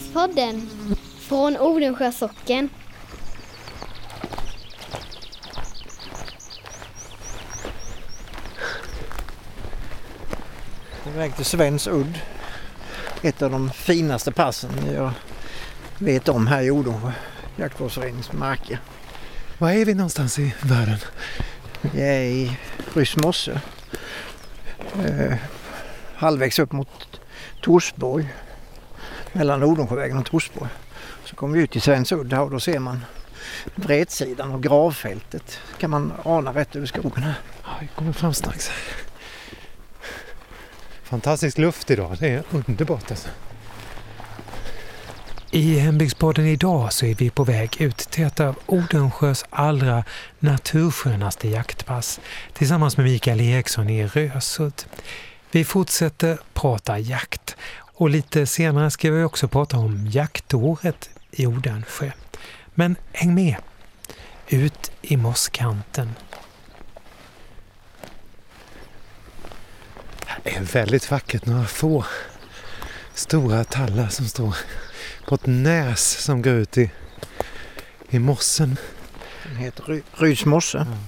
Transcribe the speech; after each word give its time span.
Hembygdspodden 0.00 0.68
från 1.18 1.56
Odensjö 1.56 2.12
socken. 2.12 2.68
På 11.04 11.10
väg 11.10 11.36
till 11.36 11.44
Svens 11.44 11.88
udd. 11.88 12.18
Ett 13.22 13.42
av 13.42 13.50
de 13.50 13.70
finaste 13.70 14.32
passen 14.32 14.70
jag 14.94 15.12
vet 15.98 16.28
om 16.28 16.46
här 16.46 16.62
i 16.62 16.70
Odensjö 16.70 17.12
jaktvårdsförenings 17.56 18.32
marker. 18.32 18.80
Var 19.58 19.70
är 19.70 19.84
vi 19.84 19.94
någonstans 19.94 20.38
i 20.38 20.54
världen? 20.62 20.98
Vi 21.80 22.02
är 22.02 22.22
i 22.22 22.56
Ryssmosse. 22.94 23.60
Eh, 25.04 25.36
halvvägs 26.14 26.58
upp 26.58 26.72
mot 26.72 27.20
Torsborg. 27.62 28.28
Mellan 29.32 29.62
Odensjövägen 29.62 30.18
och 30.18 30.26
Torsborg. 30.26 30.70
Så 31.24 31.36
kommer 31.36 31.56
vi 31.56 31.62
ut 31.62 31.76
i 31.76 31.80
Svensudd 31.80 32.32
och 32.32 32.50
då 32.50 32.60
ser 32.60 32.78
man 32.78 33.04
Vredsidan 33.74 34.52
och 34.52 34.62
gravfältet. 34.62 35.58
kan 35.78 35.90
man 35.90 36.12
ana 36.24 36.54
rätt 36.54 36.76
över 36.76 36.86
skogen 36.86 37.22
här. 37.22 37.34
Ja, 37.62 37.70
vi 37.80 37.86
kommer 37.86 38.12
fram 38.12 38.34
strax. 38.34 38.70
Fantastisk 41.02 41.58
luft 41.58 41.90
idag. 41.90 42.16
Det 42.20 42.28
är 42.28 42.42
underbart 42.50 43.10
alltså. 43.10 43.28
I 45.52 45.78
Hembygdspodden 45.78 46.46
idag 46.46 46.92
så 46.92 47.06
är 47.06 47.14
vi 47.14 47.30
på 47.30 47.44
väg 47.44 47.80
ut 47.80 47.98
till 47.98 48.24
ett 48.24 48.40
av 48.40 48.58
Odensjös 48.66 49.44
allra 49.50 50.04
naturskönaste 50.38 51.48
jaktpass 51.48 52.20
tillsammans 52.52 52.96
med 52.96 53.06
Mikael 53.06 53.40
Eriksson 53.40 53.90
i 53.90 54.06
Rösudd. 54.06 54.82
Vi 55.50 55.64
fortsätter 55.64 56.38
prata 56.54 56.98
jakt 56.98 57.56
och 58.00 58.10
lite 58.10 58.46
senare 58.46 58.90
ska 58.90 59.10
vi 59.10 59.22
också 59.22 59.48
prata 59.48 59.76
om 59.76 60.06
jaktåret 60.10 61.10
i 61.30 61.46
Odensjö. 61.46 62.10
Men 62.74 62.96
häng 63.12 63.34
med! 63.34 63.56
Ut 64.48 64.92
i 65.02 65.16
mosskanten. 65.16 66.12
Det 70.42 70.56
är 70.56 70.60
väldigt 70.60 71.10
vackert, 71.10 71.46
några 71.46 71.64
få 71.64 72.04
stora 73.14 73.64
tallar 73.64 74.08
som 74.08 74.26
står 74.26 74.56
på 75.28 75.34
ett 75.34 75.46
näs 75.46 76.10
som 76.10 76.42
går 76.42 76.52
ut 76.52 76.78
i, 76.78 76.90
i 78.10 78.18
mossen. 78.18 78.76
Den 79.44 79.56
heter 79.56 79.82
Ry- 79.82 80.02
Ryds 80.12 80.44
mosse. 80.44 80.78
Mm. 80.78 80.98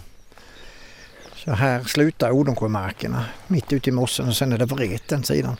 Så 1.44 1.52
här 1.52 1.82
slutar 1.82 2.30
Odensjömarkerna 2.30 3.24
mitt 3.46 3.72
ute 3.72 3.90
i 3.90 3.92
mossen 3.92 4.28
och 4.28 4.36
sen 4.36 4.52
är 4.52 4.58
det 4.58 4.64
Vret 4.64 5.08
den 5.08 5.24
sidan. 5.24 5.56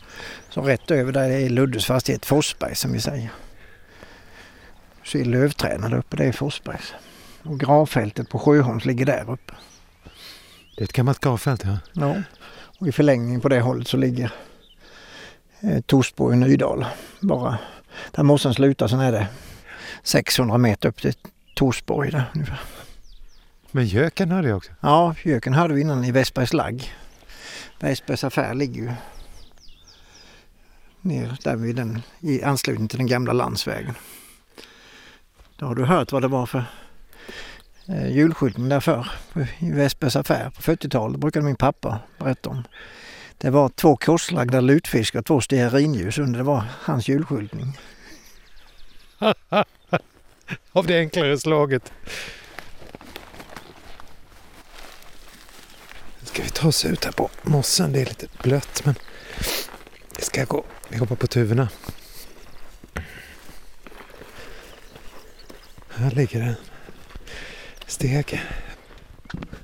Så 0.50 0.62
rätt 0.62 0.91
över 0.91 1.12
där 1.12 1.30
är 1.30 1.48
Luddes 1.48 1.86
fastighet 1.86 2.27
Forsberg 2.27 2.75
som 2.75 2.92
vi 2.92 3.00
säger. 3.00 3.30
Så 5.05 5.19
är 5.19 5.25
lövträden 5.25 5.91
där 5.91 5.98
uppe, 5.98 6.16
det 6.16 6.25
är 6.25 6.33
Forsbergs. 6.33 6.94
Och 7.42 7.60
gravfältet 7.60 8.28
på 8.28 8.38
Sjöholms 8.38 8.84
ligger 8.84 9.06
där 9.06 9.30
uppe. 9.30 9.55
Det 10.77 10.83
är 10.83 10.84
ett 10.84 10.92
gammalt 10.92 11.20
gravfält, 11.20 11.64
ja. 11.64 11.78
Ja. 11.92 12.22
Och 12.78 12.88
i 12.88 12.92
förlängningen 12.92 13.41
på 13.41 13.48
det 13.48 13.60
hållet 13.60 13.88
så 13.88 13.97
ligger 13.97 14.33
eh, 15.60 15.80
Torsborg 15.80 16.33
och 16.33 16.48
Nydal. 16.48 16.86
Bara 17.20 17.58
där 18.10 18.22
mossen 18.22 18.55
slutar 18.55 18.88
sen 18.88 19.00
är 19.00 19.12
det 19.12 19.27
600 20.03 20.58
meter 20.58 20.88
upp 20.88 21.00
till 21.00 21.14
Torsborg 21.55 22.10
där 22.10 22.25
ungefär. 22.34 22.60
Men 23.75 23.87
göken 23.87 24.31
hörde 24.31 24.48
jag 24.48 24.56
också. 24.56 24.73
Ja, 24.81 25.15
göken 25.23 25.55
hörde 25.55 25.75
vi 25.75 25.81
innan 25.81 26.05
i 26.05 26.10
Västbergs 26.10 26.53
lagg. 26.53 26.93
Västbergs 27.81 28.25
affär 28.25 28.55
ligger 28.55 28.83
ju 28.83 28.93
ner 31.00 31.37
där 31.44 31.56
vid 31.56 31.77
den, 31.77 32.03
i 32.21 32.43
anslutning 32.43 32.88
till 32.88 32.99
den 32.99 33.06
gamla 33.06 33.32
landsvägen. 33.32 33.94
Då 35.56 35.66
har 35.66 35.75
du 35.75 35.84
hört 35.84 36.12
vad 36.12 36.22
det 36.22 36.28
var 36.28 36.47
för 36.47 36.65
eh, 37.88 38.16
julskyltning 38.16 38.69
där 38.69 38.81
förr 38.81 39.11
i 39.59 39.71
Västbergs 39.71 40.16
affär 40.16 40.50
på 40.50 40.62
40-talet 40.62 41.21
brukade 41.21 41.44
min 41.44 41.56
pappa 41.56 42.00
berätta 42.19 42.50
om. 42.50 42.65
Det 43.38 43.50
var 43.50 43.69
två 43.69 43.97
korslagda 43.97 44.61
lutfiskar 44.61 45.19
och 45.19 45.27
två 45.27 45.41
stearinljus 45.41 46.19
under. 46.19 46.38
Det 46.38 46.44
var 46.44 46.65
hans 46.71 47.09
julskyltning. 47.09 47.78
Av 50.72 50.87
det 50.87 50.99
enklare 50.99 51.38
slaget. 51.38 51.93
Ska 56.32 56.43
vi 56.43 56.50
ta 56.50 56.69
oss 56.69 56.84
ut 56.84 57.04
här 57.04 57.12
på 57.12 57.31
mossen. 57.43 57.93
Det 57.93 58.00
är 58.00 58.06
lite 58.06 58.26
blött 58.43 58.82
men 58.84 58.94
det 60.16 60.25
ska 60.25 60.44
gå. 60.44 60.65
Vi 60.88 60.97
hoppar 60.97 61.16
på 61.16 61.26
tuvorna. 61.26 61.69
Här 65.88 66.10
ligger 66.10 66.41
en 66.41 66.54
steg. 67.87 68.43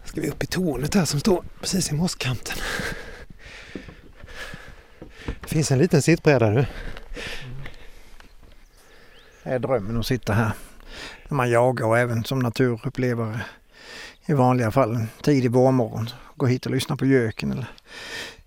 Ska 0.05 0.21
vi 0.21 0.31
upp 0.31 0.43
i 0.43 0.47
tornet 0.47 0.95
här 0.95 1.05
som 1.05 1.21
står 1.21 1.45
precis 1.61 1.91
i 1.91 1.95
mosskanten. 1.95 2.57
Det 5.41 5.49
finns 5.49 5.71
en 5.71 5.79
liten 5.79 6.03
sittbräda 6.03 6.51
nu. 6.51 6.67
Det 9.43 9.51
är 9.51 9.59
drömmen 9.59 9.99
att 9.99 10.07
sitta 10.07 10.33
här 10.33 10.53
när 11.29 11.37
man 11.37 11.51
jagar 11.51 11.87
och 11.87 11.99
även 11.99 12.25
som 12.25 12.39
naturupplevare 12.39 13.41
i 14.27 14.33
vanliga 14.33 14.71
fall 14.71 14.95
en 14.95 15.09
tidig 15.23 15.51
vårmorgon. 15.51 16.09
Gå 16.39 16.47
hit 16.47 16.67
och 16.67 16.73
lyssna 16.73 16.97
på 16.97 17.07
göken 17.07 17.53
eller, 17.53 17.67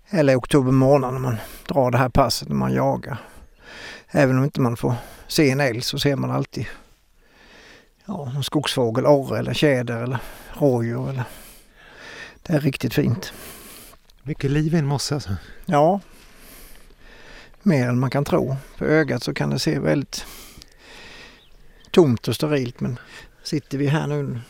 eller 0.08 0.32
i 0.32 0.36
oktober 0.36 0.72
månad 0.72 1.12
när 1.12 1.20
man 1.20 1.36
drar 1.66 1.90
det 1.90 1.98
här 1.98 2.08
passet 2.08 2.48
när 2.48 2.56
man 2.56 2.74
jagar. 2.74 3.18
Även 4.10 4.38
om 4.38 4.44
inte 4.44 4.60
man 4.60 4.76
får 4.76 4.94
se 5.26 5.50
en 5.50 5.60
älg 5.60 5.80
så 5.80 5.98
ser 5.98 6.16
man 6.16 6.30
alltid 6.30 6.66
ja, 8.04 8.32
en 8.36 8.42
skogsfågel, 8.42 9.06
orre 9.06 9.38
eller 9.38 9.54
tjäder 9.54 10.02
eller 10.02 10.18
rådjur. 10.52 11.10
Eller. 11.10 11.24
Det 12.42 12.52
är 12.52 12.60
riktigt 12.60 12.94
fint. 12.94 13.32
Mycket 14.22 14.50
liv 14.50 14.74
i 14.74 14.78
en 14.78 14.86
mosse 14.86 15.14
alltså. 15.14 15.36
Ja, 15.64 16.00
mer 17.62 17.88
än 17.88 18.00
man 18.00 18.10
kan 18.10 18.24
tro. 18.24 18.56
För 18.76 18.86
ögat 18.86 19.22
så 19.22 19.34
kan 19.34 19.50
det 19.50 19.58
se 19.58 19.78
väldigt 19.78 20.26
tomt 21.90 22.28
och 22.28 22.34
sterilt 22.34 22.80
men 22.80 22.98
sitter 23.42 23.78
vi 23.78 23.86
här 23.86 24.06
nu 24.06 24.40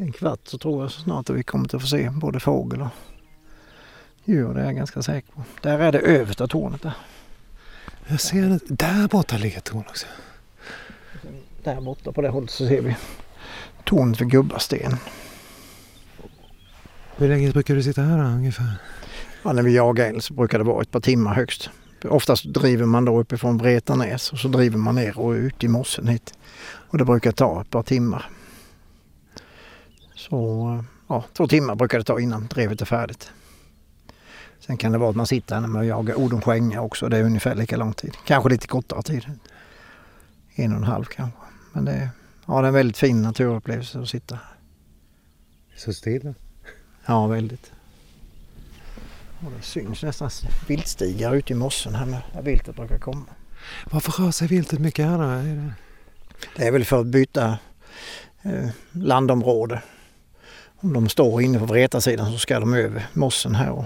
en 0.00 0.12
kvart 0.12 0.40
så 0.44 0.58
tror 0.58 0.82
jag 0.82 0.90
snart 0.90 1.30
att 1.30 1.36
vi 1.36 1.42
kommer 1.42 1.74
att 1.74 1.82
få 1.82 1.88
se 1.88 2.10
både 2.10 2.40
fågel 2.40 2.80
och 2.80 2.88
djur. 4.24 4.54
Det 4.54 4.60
är 4.60 4.64
jag 4.64 4.76
ganska 4.76 5.02
säker 5.02 5.32
på. 5.32 5.42
Där 5.62 5.78
är 5.78 5.92
det 5.92 5.98
översta 5.98 6.46
tornet 6.46 6.82
där. 6.82 6.92
Jag 8.06 8.20
ser 8.20 8.48
det. 8.48 8.60
Där 8.68 9.08
borta 9.08 9.36
ligger 9.36 9.60
torn 9.60 9.84
också. 9.88 10.06
Där 11.64 11.80
borta 11.80 12.12
på 12.12 12.22
det 12.22 12.28
hållet 12.28 12.50
så 12.50 12.66
ser 12.66 12.82
vi 12.82 12.96
tornet 13.84 14.20
vid 14.20 14.30
Gubbasten. 14.30 14.96
Hur 17.16 17.28
länge 17.28 17.52
brukar 17.52 17.74
du 17.74 17.82
sitta 17.82 18.02
här 18.02 18.18
då, 18.18 18.24
ungefär? 18.24 18.72
Ja, 19.42 19.52
när 19.52 19.62
vi 19.62 19.76
jagar 19.76 20.06
älg 20.06 20.22
så 20.22 20.34
brukar 20.34 20.58
det 20.58 20.64
vara 20.64 20.82
ett 20.82 20.90
par 20.90 21.00
timmar 21.00 21.34
högst. 21.34 21.70
Oftast 22.04 22.44
driver 22.44 22.86
man 22.86 23.04
då 23.04 23.20
uppifrån 23.20 23.58
Vretanäs 23.58 24.32
och 24.32 24.38
så 24.38 24.48
driver 24.48 24.78
man 24.78 24.94
ner 24.94 25.18
och 25.18 25.32
ut 25.32 25.64
i 25.64 25.68
mossen 25.68 26.08
hit. 26.08 26.34
Och 26.64 26.98
det 26.98 27.04
brukar 27.04 27.32
ta 27.32 27.60
ett 27.60 27.70
par 27.70 27.82
timmar. 27.82 28.30
Så 30.18 30.84
ja, 31.08 31.24
två 31.32 31.46
timmar 31.46 31.74
brukar 31.74 31.98
det 31.98 32.04
ta 32.04 32.20
innan 32.20 32.46
drevet 32.46 32.80
är 32.80 32.84
färdigt. 32.86 33.30
Sen 34.60 34.76
kan 34.76 34.92
det 34.92 34.98
vara 34.98 35.10
att 35.10 35.16
man 35.16 35.26
sitter 35.26 35.60
med 35.60 35.80
och 35.80 35.86
jagar 35.86 36.14
Odenskänga 36.14 36.80
också. 36.80 37.08
Det 37.08 37.18
är 37.18 37.22
ungefär 37.22 37.54
lika 37.54 37.76
lång 37.76 37.92
tid. 37.92 38.16
Kanske 38.26 38.48
lite 38.50 38.66
kortare 38.66 39.02
tid. 39.02 39.26
En 40.54 40.72
och 40.72 40.78
en 40.78 40.84
halv 40.84 41.04
kanske. 41.04 41.38
Men 41.72 41.84
det 41.84 41.92
är, 41.92 42.08
ja, 42.46 42.60
det 42.60 42.64
är 42.64 42.68
en 42.68 42.74
väldigt 42.74 42.98
fin 42.98 43.22
naturupplevelse 43.22 44.00
att 44.00 44.08
sitta 44.08 44.34
här. 44.34 44.54
Så 45.76 45.92
stilla. 45.92 46.34
Ja, 47.06 47.26
väldigt. 47.26 47.72
Och 49.44 49.52
det 49.56 49.62
syns 49.62 50.02
nästan 50.02 50.30
viltstigar 50.68 51.34
ute 51.34 51.52
i 51.52 51.56
mossen 51.56 51.94
här 51.94 52.06
med 52.06 52.22
där 52.32 52.42
viltet 52.42 52.76
brukar 52.76 52.98
komma. 52.98 53.26
Varför 53.90 54.22
rör 54.22 54.30
sig 54.30 54.48
viltet 54.48 54.78
mycket 54.78 55.06
här 55.06 55.18
då? 55.18 55.24
Är 55.24 55.44
det... 55.44 55.72
Det 56.56 56.66
är 56.66 56.72
väl 56.72 56.84
för 56.84 57.00
att 57.00 57.06
byta 57.06 57.58
eh, 58.42 58.68
landområde. 58.92 59.82
Om 60.80 60.92
de 60.92 61.08
står 61.08 61.42
inne 61.42 61.58
på 61.58 61.64
Vretasidan 61.66 62.32
så 62.32 62.38
ska 62.38 62.60
de 62.60 62.74
över 62.74 63.06
mossen 63.12 63.54
här 63.54 63.70
och 63.70 63.84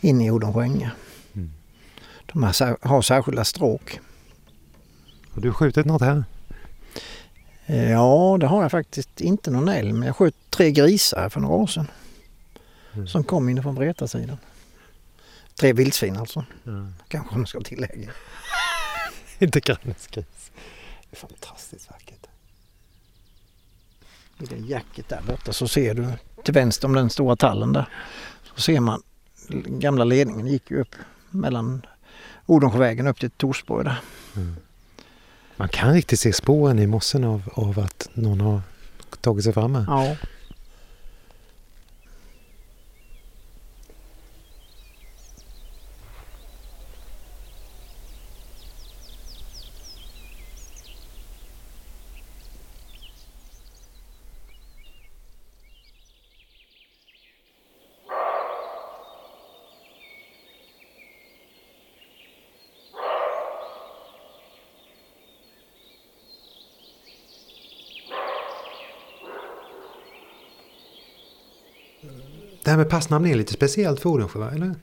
in 0.00 0.20
i 0.20 0.30
Odenskänga. 0.30 0.90
Mm. 1.34 1.52
De 2.26 2.42
har, 2.42 2.52
sär- 2.52 2.76
har 2.88 3.02
särskilda 3.02 3.44
stråk. 3.44 4.00
Har 5.34 5.42
du 5.42 5.52
skjutit 5.52 5.86
något 5.86 6.02
här? 6.02 6.24
Eh, 7.66 7.90
Ja, 7.90 8.36
det 8.40 8.46
har 8.46 8.62
jag 8.62 8.70
faktiskt 8.70 9.20
inte 9.20 9.50
någon 9.50 9.68
älg 9.68 9.92
men 9.92 10.06
jag 10.06 10.16
sköt 10.16 10.34
tre 10.50 10.70
grisar 10.72 11.28
för 11.28 11.40
några 11.40 11.54
år 11.54 11.66
sedan. 11.66 11.86
Mm. 12.94 13.06
Som 13.08 13.24
kom 13.24 13.48
inifrån 13.48 13.74
Vretasidan. 13.74 14.36
Tre 15.54 15.72
vildsvin 15.72 16.16
alltså, 16.16 16.44
Ja. 16.64 16.86
kanske 17.08 17.36
man 17.36 17.46
ska 17.46 17.60
tillägga. 17.60 18.10
Inte 19.38 19.60
grannens 19.60 20.06
gris. 20.06 20.50
Det 21.10 21.16
är 21.16 21.20
fantastiskt 21.20 21.90
vackert. 21.90 22.26
I 24.40 24.44
det 24.46 24.56
jacket 24.56 25.08
där 25.08 25.22
borta 25.26 25.52
så 25.52 25.68
ser 25.68 25.94
du 25.94 26.08
till 26.44 26.54
vänster 26.54 26.88
om 26.88 26.94
den 26.94 27.10
stora 27.10 27.36
tallen 27.36 27.72
där. 27.72 27.88
Så 28.54 28.60
ser 28.60 28.80
man 28.80 29.02
gamla 29.66 30.04
ledningen 30.04 30.46
gick 30.46 30.70
ju 30.70 30.80
upp 30.80 30.94
mellan 31.30 31.86
Odensjövägen 32.46 33.06
upp 33.06 33.20
till 33.20 33.30
Torsborg 33.30 33.84
där. 33.84 34.00
Mm. 34.36 34.56
Man 35.56 35.68
kan 35.68 35.92
riktigt 35.92 36.20
se 36.20 36.32
spåren 36.32 36.78
i 36.78 36.86
mossen 36.86 37.24
av, 37.24 37.42
av 37.54 37.78
att 37.78 38.08
någon 38.14 38.40
har 38.40 38.60
tagit 39.20 39.44
sig 39.44 39.52
fram 39.52 39.74
här. 39.74 39.84
Ja. 39.88 40.16
Det 72.64 72.70
här 72.70 72.76
med 72.76 72.88
passnamn 72.90 73.26
är 73.26 73.34
lite 73.34 73.52
speciellt 73.52 74.00
för 74.00 74.08
Odensjö, 74.08 74.38
va? 74.38 74.50
eller? 74.50 74.74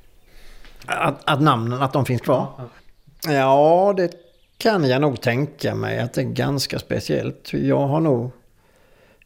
Att, 0.86 1.22
att 1.30 1.42
namnen, 1.42 1.82
att 1.82 1.94
de 1.94 2.06
finns 2.06 2.22
kvar? 2.22 2.70
Ja, 3.28 3.94
det 3.98 4.12
kan 4.58 4.90
jag 4.90 5.02
nog 5.02 5.22
tänka 5.22 5.76
mig 5.76 6.00
att 6.00 6.14
det 6.14 6.22
är 6.22 6.26
ganska 6.26 6.80
speciellt. 6.80 7.54
Jag 7.54 7.88
har 7.88 8.00
nog... 8.00 8.32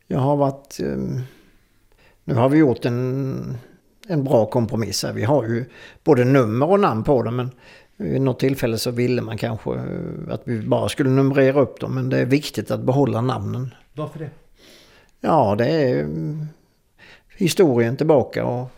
Jag 0.08 0.20
har 0.20 0.36
varit... 0.36 0.78
Um, 0.84 1.22
nu 2.24 2.36
har 2.36 2.50
vi 2.50 2.58
gjort 2.58 2.86
en, 2.86 3.58
en 4.08 4.24
bra 4.24 4.46
kompromiss 4.46 5.04
här. 5.04 5.14
Vi 5.14 5.24
har 5.24 5.44
ju 5.44 5.66
både 6.04 6.26
nummer 6.26 6.70
och 6.70 6.80
namn 6.80 7.04
på 7.04 7.24
dem 7.24 7.36
men 7.36 7.52
vid 7.98 8.22
något 8.22 8.40
tillfälle 8.40 8.78
så 8.78 8.92
ville 8.92 9.22
man 9.22 9.38
kanske 9.38 9.74
eh, 9.76 10.34
att 10.34 10.42
vi 10.44 10.62
bara 10.62 10.90
skulle 10.90 11.10
numrera 11.10 11.62
upp 11.62 11.80
dem. 11.80 11.96
Men 11.96 12.10
det 12.10 12.18
är 12.18 12.26
viktigt 12.26 12.72
att 12.72 12.80
behålla 12.80 13.22
namnen. 13.22 13.74
Varför 13.94 14.20
det? 14.20 14.30
Ja, 15.20 15.56
det 15.58 15.68
är 15.68 16.08
historien 17.42 17.98
tillbaka 17.98 18.46
och 18.46 18.70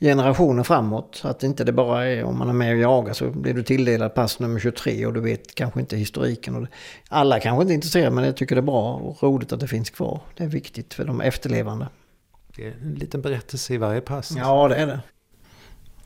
generationer 0.00 0.62
framåt. 0.62 1.20
Att 1.24 1.42
inte 1.42 1.64
det 1.64 1.72
bara 1.72 2.06
är 2.06 2.24
om 2.24 2.38
man 2.38 2.48
är 2.48 2.52
med 2.52 2.74
och 2.74 2.80
jagar 2.80 3.12
så 3.12 3.30
blir 3.30 3.54
du 3.54 3.62
tilldelad 3.62 4.14
pass 4.14 4.38
nummer 4.38 4.60
23 4.60 5.06
och 5.06 5.12
du 5.12 5.20
vet 5.20 5.54
kanske 5.54 5.80
inte 5.80 5.96
historiken. 5.96 6.56
Och 6.56 6.66
alla 7.08 7.40
kanske 7.40 7.62
inte 7.62 7.72
är 7.72 7.74
intresserade 7.74 8.10
men 8.10 8.24
jag 8.24 8.36
tycker 8.36 8.54
det 8.54 8.60
är 8.60 8.62
bra 8.62 8.94
och 8.94 9.22
roligt 9.22 9.52
att 9.52 9.60
det 9.60 9.68
finns 9.68 9.90
kvar. 9.90 10.20
Det 10.36 10.44
är 10.44 10.48
viktigt 10.48 10.94
för 10.94 11.04
de 11.04 11.20
efterlevande. 11.20 11.88
Det 12.56 12.66
är 12.66 12.72
en 12.82 12.94
liten 12.94 13.20
berättelse 13.20 13.74
i 13.74 13.76
varje 13.76 14.00
pass. 14.00 14.32
Ja, 14.36 14.68
det 14.68 14.76
är 14.76 14.86
det. 14.86 15.00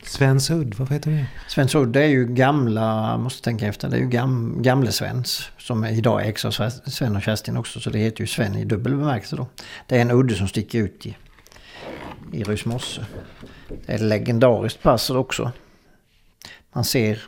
Svensudd, 0.03 0.75
vad 0.75 0.91
heter 0.91 1.11
det? 1.11 1.25
Svensudd, 1.47 1.89
det 1.89 2.03
är 2.03 2.07
ju 2.07 2.25
gamla, 2.25 3.17
måste 3.17 3.43
tänka 3.43 3.67
efter, 3.67 3.89
det 3.89 3.95
är 3.95 4.01
ju 4.01 4.09
gam, 4.09 4.57
gamle 4.61 4.91
Svens. 4.91 5.49
Som 5.57 5.85
idag 5.85 6.27
ägs 6.27 6.45
av 6.45 6.51
Sven 6.85 7.15
och 7.15 7.21
Kerstin 7.21 7.57
också, 7.57 7.79
så 7.79 7.89
det 7.89 7.99
heter 7.99 8.21
ju 8.21 8.27
Sven 8.27 8.55
i 8.55 8.65
dubbel 8.65 8.95
bemärkelse 8.95 9.35
då. 9.35 9.47
Det 9.87 9.97
är 9.97 10.01
en 10.01 10.11
udde 10.11 10.35
som 10.35 10.47
sticker 10.47 10.79
ut 10.79 11.05
i 11.05 11.17
i 12.31 12.43
Rysmosse. 12.43 13.05
Det 13.67 13.91
är 13.91 13.95
ett 13.95 14.01
legendariskt 14.01 14.81
pass 14.81 15.09
också. 15.09 15.51
Man 16.73 16.83
ser 16.83 17.21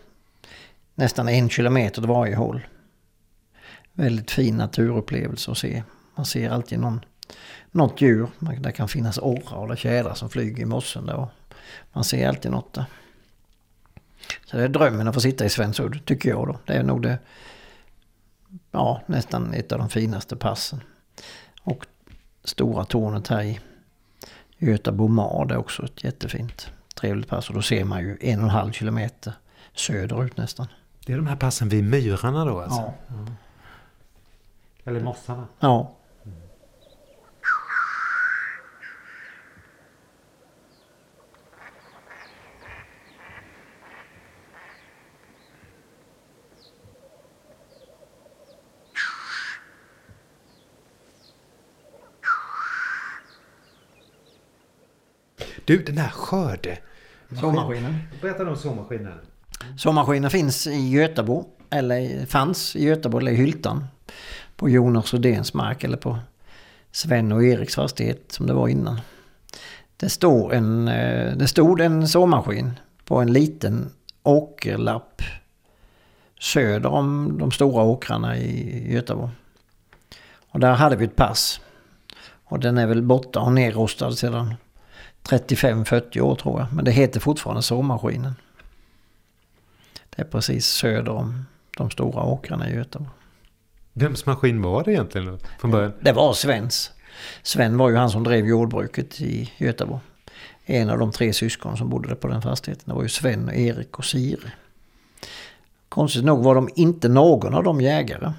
nästan 0.95 1.29
en 1.29 1.49
kilometer 1.49 2.01
åt 2.01 2.07
varje 2.07 2.35
håll. 2.35 2.67
Väldigt 3.93 4.31
fin 4.31 4.57
naturupplevelse 4.57 5.51
att 5.51 5.57
se. 5.57 5.83
Man 6.15 6.25
ser 6.25 6.49
alltid 6.49 6.79
någon, 6.79 7.05
något 7.71 8.01
djur. 8.01 8.27
Det 8.59 8.71
kan 8.71 8.87
finnas 8.87 9.17
orrar 9.17 9.65
eller 9.65 9.75
tjädrar 9.75 10.13
som 10.13 10.29
flyger 10.29 10.63
i 10.63 10.65
mossen. 10.65 11.05
Då. 11.05 11.29
Man 11.93 12.03
ser 12.03 12.27
alltid 12.27 12.51
något 12.51 12.73
där. 12.73 12.85
Så 14.45 14.57
det 14.57 14.63
är 14.63 14.67
drömmen 14.67 15.07
att 15.07 15.13
få 15.13 15.21
sitta 15.21 15.45
i 15.45 15.49
Svensudd, 15.49 16.05
tycker 16.05 16.29
jag 16.29 16.47
då. 16.47 16.59
Det 16.65 16.73
är 16.73 16.83
nog 16.83 17.01
det, 17.01 17.19
ja, 18.71 19.01
nästan 19.05 19.53
ett 19.53 19.71
av 19.71 19.79
de 19.79 19.89
finaste 19.89 20.35
passen. 20.35 20.81
Och 21.61 21.85
stora 22.43 22.85
tornet 22.85 23.27
här 23.27 23.43
i 23.43 23.59
Götabo 24.57 25.07
Mar 25.07 25.51
är 25.51 25.57
också 25.57 25.85
ett 25.85 26.03
jättefint 26.03 26.71
trevligt 26.95 27.27
pass 27.27 27.49
och 27.49 27.55
då 27.55 27.61
ser 27.61 27.83
man 27.83 28.01
ju 28.01 28.17
en 28.21 28.39
och 28.39 28.43
en 28.43 28.49
halv 28.49 28.71
kilometer 28.71 29.33
söderut 29.73 30.37
nästan. 30.37 30.67
Det 31.05 31.13
är 31.13 31.17
de 31.17 31.27
här 31.27 31.35
passen 31.35 31.69
vid 31.69 31.83
myrarna 31.83 32.45
då 32.45 32.59
alltså? 32.59 32.79
Ja. 32.81 32.93
ja. 33.07 33.25
Eller 34.83 35.01
mossarna? 35.01 35.47
Ja. 35.59 35.96
Du, 55.67 55.83
den 55.83 55.97
här 55.97 56.09
skörde... 56.09 56.77
Såmaskinen. 57.39 57.95
Berätta 58.21 58.49
om 58.49 58.57
såmaskinen. 58.57 59.13
Såmaskinen 59.77 60.29
finns 60.29 60.67
i 60.67 60.89
Götabo. 60.89 61.45
Eller 61.69 62.25
fanns 62.25 62.75
i 62.75 62.83
Götabo 62.83 63.17
eller 63.17 63.31
i 63.31 63.35
Hyltan. 63.35 63.87
På 64.55 64.69
Jonas 64.69 65.13
Rudéns 65.13 65.53
mark 65.53 65.83
eller 65.83 65.97
på 65.97 66.19
Sven 66.91 67.31
och 67.31 67.43
Eriks 67.43 67.75
fastighet 67.75 68.31
som 68.31 68.47
det 68.47 68.53
var 68.53 68.67
innan. 68.67 69.01
Det, 69.97 70.09
står 70.09 70.53
en, 70.53 70.87
eh, 70.87 71.37
det 71.37 71.47
stod 71.47 71.81
en 71.81 72.07
såmaskin 72.07 72.79
på 73.05 73.17
en 73.17 73.33
liten 73.33 73.89
åkerlapp 74.23 75.21
söder 76.39 76.89
om 76.89 77.37
de 77.39 77.51
stora 77.51 77.83
åkrarna 77.83 78.37
i 78.37 78.93
Götabo. 78.93 79.29
Och 80.49 80.59
där 80.59 80.73
hade 80.73 80.95
vi 80.95 81.05
ett 81.05 81.15
pass. 81.15 81.61
Och 82.43 82.59
den 82.59 82.77
är 82.77 82.87
väl 82.87 83.01
borta 83.01 83.39
och 83.39 83.53
nerrostad 83.53 84.11
sedan 84.11 84.53
35-40 85.23 86.19
år 86.19 86.35
tror 86.35 86.59
jag. 86.59 86.73
Men 86.73 86.85
det 86.85 86.91
heter 86.91 87.19
fortfarande 87.19 87.61
såmaskinen. 87.61 88.35
Det 90.09 90.21
är 90.21 90.25
precis 90.25 90.65
söder 90.65 91.11
om 91.11 91.45
de 91.77 91.89
stora 91.89 92.23
åkrarna 92.23 92.69
i 92.69 92.75
Göteborg. 92.75 93.09
Vems 93.93 94.25
maskin 94.25 94.61
var 94.61 94.83
det 94.83 94.91
egentligen 94.91 95.39
från 95.59 95.71
början? 95.71 95.93
Det 95.99 96.11
var 96.11 96.33
Svens. 96.33 96.91
Sven 97.41 97.77
var 97.77 97.89
ju 97.89 97.95
han 97.95 98.09
som 98.09 98.23
drev 98.23 98.45
jordbruket 98.45 99.21
i 99.21 99.51
Göteborg. 99.57 100.01
En 100.65 100.89
av 100.89 100.99
de 100.99 101.11
tre 101.11 101.33
syskon 101.33 101.77
som 101.77 101.89
bodde 101.89 102.15
på 102.15 102.27
den 102.27 102.41
fastigheten. 102.41 102.83
Det 102.85 102.93
var 102.93 103.03
ju 103.03 103.09
Sven, 103.09 103.49
Erik 103.49 103.99
och 103.99 104.05
Siri. 104.05 104.49
Konstigt 105.89 106.25
nog 106.25 106.43
var 106.43 106.55
de 106.55 106.69
inte 106.75 107.09
någon 107.09 107.53
av 107.53 107.63
dem 107.63 107.81
jägare. 107.81 108.33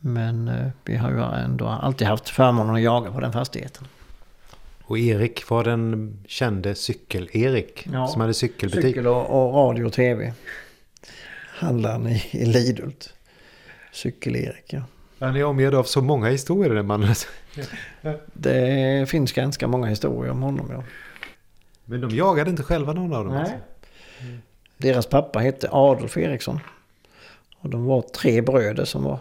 Men 0.00 0.48
eh, 0.48 0.70
vi 0.84 0.96
har 0.96 1.10
ju 1.10 1.22
ändå 1.22 1.66
alltid 1.66 2.06
haft 2.06 2.28
förmånen 2.28 2.74
att 2.74 2.82
jaga 2.82 3.12
på 3.12 3.20
den 3.20 3.32
fastigheten. 3.32 3.86
Och 4.86 4.98
Erik 4.98 5.48
var 5.48 5.64
den 5.64 6.18
kände 6.26 6.74
cykel-Erik 6.74 7.86
ja, 7.92 8.06
som 8.06 8.20
hade 8.20 8.34
cykelbutik. 8.34 8.84
Cykel 8.84 9.06
och, 9.06 9.46
och 9.46 9.54
radio 9.54 9.84
och 9.84 9.92
tv. 9.92 10.32
Handlaren 11.48 12.06
i, 12.06 12.22
i 12.30 12.44
Lidult. 12.44 13.14
Cykel-Erik 13.92 14.72
ja. 14.72 14.82
Han 15.18 15.36
är 15.36 15.44
omgärd 15.44 15.74
av 15.74 15.84
så 15.84 16.02
många 16.02 16.28
historier 16.28 16.74
den 16.74 16.86
mannen. 16.86 17.14
det 18.32 19.08
finns 19.08 19.32
ganska 19.32 19.68
många 19.68 19.86
historier 19.86 20.32
om 20.32 20.42
honom 20.42 20.68
ja. 20.70 20.82
Men 21.84 22.00
de 22.00 22.10
jagade 22.10 22.50
inte 22.50 22.62
själva 22.62 22.92
någon 22.92 23.14
av 23.14 23.24
dem? 23.24 23.34
Nej. 23.34 23.42
Alltså. 23.42 23.58
Deras 24.76 25.06
pappa 25.06 25.38
hette 25.38 25.68
Adolf 25.72 26.16
Eriksson. 26.16 26.60
Och 27.58 27.70
de 27.70 27.84
var 27.84 28.02
tre 28.02 28.40
bröder 28.40 28.84
som 28.84 29.04
var 29.04 29.18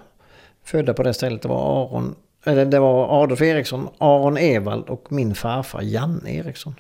födda 0.64 0.94
på 0.94 1.04
det 1.04 1.14
stället. 1.14 1.42
Det 1.42 1.48
var 1.48 1.86
Aron, 1.86 2.16
eller 2.44 2.66
det 2.66 2.80
var 2.80 3.24
Adolf 3.24 3.42
Eriksson, 3.42 3.90
Aron 3.98 4.38
Evald 4.38 4.90
och 4.90 5.12
min 5.12 5.36
farfar 5.36 5.82
Janne 5.82 6.36
Eriksson. 6.36 6.76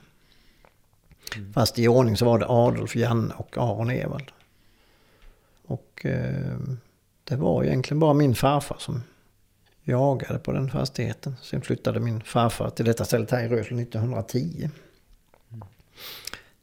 Mm. 1.36 1.54
Fast 1.54 1.80
i 1.80 1.88
ordning 1.88 2.18
så 2.18 2.26
var 2.26 2.40
det 2.40 2.46
Adolf, 2.50 2.96
Janne 2.96 3.34
och 3.38 3.58
Aron 3.58 3.90
Evald. 3.90 4.32
Och 5.66 6.06
eh, 6.06 6.58
det 7.24 7.36
var 7.36 7.64
egentligen 7.64 8.00
bara 8.00 8.14
min 8.14 8.36
farfar 8.36 8.78
som 8.80 9.04
jagade 9.84 10.40
på 10.40 10.52
den 10.52 10.70
fastigheten. 10.70 11.36
Sen 11.42 11.62
flyttade 11.62 12.00
min 12.00 12.22
farfar 12.22 12.70
till 12.70 12.86
detta 12.86 13.06
stället 13.06 13.32
här 13.32 13.44
i 13.44 13.48
Rösel 13.48 13.80
1910. 13.80 14.70
Mm. 15.50 15.68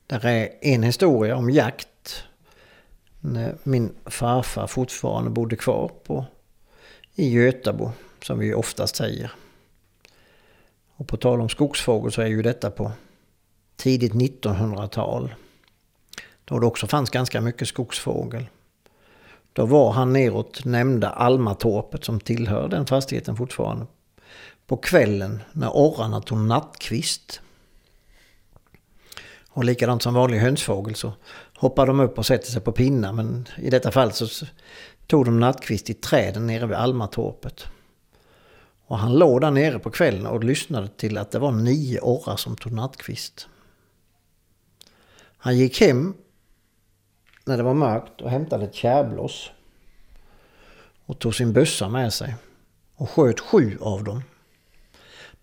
Där 0.07 0.26
är 0.26 0.49
en 0.61 0.83
historia 0.83 1.37
om 1.37 1.50
jakt. 1.50 2.25
När 3.21 3.54
min 3.62 3.92
farfar 4.07 4.66
fortfarande 4.66 5.30
bodde 5.30 5.57
kvar 5.57 5.90
på, 6.04 6.25
i 7.14 7.30
Götabo 7.30 7.92
som 8.25 8.39
vi 8.39 8.55
oftast 8.55 8.97
säger. 8.97 9.33
Och 10.97 11.09
på 11.09 11.17
tal 11.17 11.41
om 11.41 11.49
skogsfågel 11.49 12.12
så 12.12 12.23
är 12.23 12.27
ju 12.27 12.43
detta 12.43 12.71
på 12.71 12.93
tidigt 13.77 14.12
1900-tal. 14.12 15.35
Då 16.45 16.59
det 16.59 16.67
också 16.67 16.87
fanns 16.87 17.11
ganska 17.11 17.41
mycket 17.41 17.69
skogsfågel. 17.69 18.47
Då 19.53 19.67
var 19.67 19.93
han 19.93 20.12
neråt 20.12 20.65
nämnda 20.65 21.09
Almatorpet 21.09 22.05
som 22.05 22.21
tillhör 22.21 22.69
den 22.69 22.87
fastigheten 22.87 23.37
fortfarande. 23.37 23.87
På 24.67 24.77
kvällen 24.77 25.43
när 25.53 25.69
orrarna 25.69 26.21
tog 26.21 26.39
nattkvist. 26.39 27.41
Och 29.49 29.65
likadant 29.65 30.03
som 30.03 30.15
vanlig 30.15 30.39
hönsfågel 30.39 30.95
så 30.95 31.12
hoppar 31.57 31.87
de 31.87 32.00
upp 32.00 32.19
och 32.19 32.27
sätter 32.27 32.50
sig 32.50 32.61
på 32.61 32.73
pinnar. 32.73 33.12
Men 33.12 33.49
i 33.59 33.71
detta 33.71 33.91
fall 33.91 34.12
så 34.12 34.47
tog 35.07 35.25
de 35.25 35.41
nattkvist 35.41 35.91
i 35.91 35.95
träden 35.95 36.47
nere 36.47 36.67
vid 36.67 36.77
Almatorpet. 36.77 37.67
Och 38.91 38.99
han 38.99 39.19
låg 39.19 39.41
där 39.41 39.51
nere 39.51 39.79
på 39.79 39.91
kvällen 39.91 40.27
och 40.27 40.45
lyssnade 40.45 40.89
till 40.89 41.19
att 41.19 41.31
det 41.31 41.39
var 41.39 41.53
nio 41.53 42.01
orrar 42.01 42.37
som 42.37 42.57
tog 42.57 42.73
nattkvist. 42.73 43.49
Han 45.37 45.59
gick 45.59 45.81
hem 45.81 46.15
när 47.45 47.57
det 47.57 47.63
var 47.63 47.75
mörkt 47.75 48.21
och 48.21 48.31
hämtade 48.31 48.65
ett 48.65 48.75
kärblås. 48.75 49.51
Och 51.07 51.19
tog 51.19 51.35
sin 51.35 51.53
bössa 51.53 51.89
med 51.89 52.13
sig. 52.13 52.37
Och 52.95 53.11
sköt 53.11 53.41
sju 53.41 53.79
av 53.81 54.05
dem. 54.05 54.23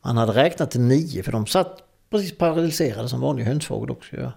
Man 0.01 0.17
hade 0.17 0.33
räknat 0.33 0.71
till 0.71 0.81
nio 0.81 1.23
för 1.23 1.31
de 1.31 1.45
satt 1.45 1.83
precis 2.09 2.37
paralyserade 2.37 3.09
som 3.09 3.21
vanliga 3.21 3.47
hönsfågel 3.47 3.91
också 3.91 4.15
gör. 4.15 4.31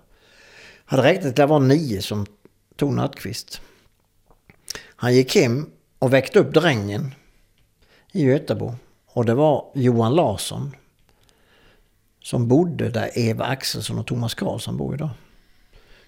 Hade 0.84 1.02
räknat 1.02 1.22
till 1.22 1.30
att 1.30 1.36
det 1.36 1.46
var 1.46 1.60
nio 1.60 2.02
som 2.02 2.26
tog 2.76 2.92
nattkvist. 2.92 3.60
Han 4.96 5.14
gick 5.14 5.34
hem 5.34 5.70
och 5.98 6.12
väckte 6.12 6.38
upp 6.38 6.54
drängen 6.54 7.14
i 8.12 8.24
Götebo. 8.24 8.74
Och 9.12 9.24
det 9.24 9.34
var 9.34 9.70
Johan 9.74 10.14
Larsson. 10.14 10.76
Som 12.22 12.48
bodde 12.48 12.88
där 12.88 13.18
Eva 13.18 13.44
Axelsson 13.44 13.98
och 13.98 14.06
Thomas 14.06 14.34
Karlsson 14.34 14.76
bor 14.76 14.94
idag. 14.94 15.10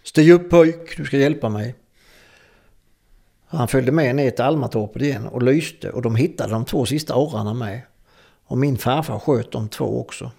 Stig 0.02 0.30
upp 0.30 0.50
pojk, 0.50 0.96
du 0.96 1.04
ska 1.04 1.16
hjälpa 1.16 1.48
mig. 1.48 1.74
Han 3.46 3.68
följde 3.68 3.92
med 3.92 4.16
ner 4.16 4.30
till 4.30 4.44
Almatorpet 4.44 5.02
igen 5.02 5.26
och 5.26 5.42
lyste 5.42 5.90
och 5.90 6.02
de 6.02 6.16
hittade 6.16 6.52
de 6.52 6.64
två 6.64 6.86
sista 6.86 7.14
orrarna 7.16 7.54
med. 7.54 7.80
Och 8.44 8.58
min 8.58 8.78
farfar 8.78 9.18
sköt 9.18 9.52
de 9.52 9.68
två 9.68 10.00
också. 10.00 10.30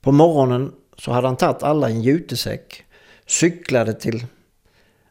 På 0.00 0.12
morgonen 0.12 0.72
så 0.96 1.12
hade 1.12 1.26
han 1.26 1.36
tagit 1.36 1.62
alla 1.62 1.90
i 1.90 1.92
en 1.92 2.02
jutesäck, 2.02 2.84
cyklade 3.26 3.94
till 3.94 4.26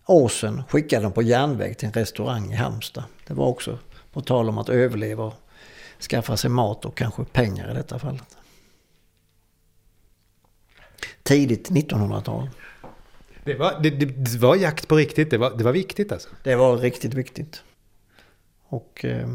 Åsen, 0.06 0.64
skickade 0.70 1.04
dem 1.04 1.12
på 1.12 1.22
järnväg 1.22 1.78
till 1.78 1.88
en 1.88 1.94
restaurang 1.94 2.52
i 2.52 2.56
Halmstad. 2.56 3.04
Det 3.28 3.34
var 3.34 3.46
också 3.46 3.78
på 4.14 4.22
tal 4.22 4.50
om 4.50 4.58
att 4.58 4.70
överleva 4.70 5.24
och 5.24 5.34
skaffa 6.00 6.38
sig 6.38 6.50
mat 6.50 6.86
och 6.86 6.98
kanske 6.98 7.24
pengar 7.24 7.72
i 7.72 7.74
detta 7.74 8.00
fallet. 8.00 8.38
Tidigt 11.24 11.70
1900-tal. 11.70 12.50
Det 13.44 13.56
var, 13.56 13.80
det, 13.80 13.90
det 13.90 14.38
var 14.38 14.56
jakt 14.56 14.88
på 14.88 14.96
riktigt, 14.96 15.30
det 15.30 15.38
var, 15.38 15.58
det 15.58 15.64
var 15.64 15.72
viktigt 15.72 16.12
alltså? 16.12 16.30
Det 16.44 16.56
var 16.56 16.78
riktigt 16.78 17.14
viktigt. 17.14 17.64
Och 18.68 19.06
eh, 19.06 19.28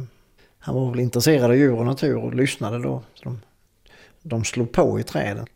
han 0.59 0.75
var 0.75 0.90
väl 0.90 1.00
intresserad 1.00 1.50
av 1.50 1.56
djur 1.56 1.75
och 1.75 1.87
natur 1.87 2.16
och 2.16 2.35
lyssnade 2.35 2.78
då. 2.78 3.02
Så 3.14 3.25
de, 3.25 3.40
de 4.23 4.44
slog 4.44 4.73
på 4.73 5.00
i 5.00 5.02
träden. 5.02 5.47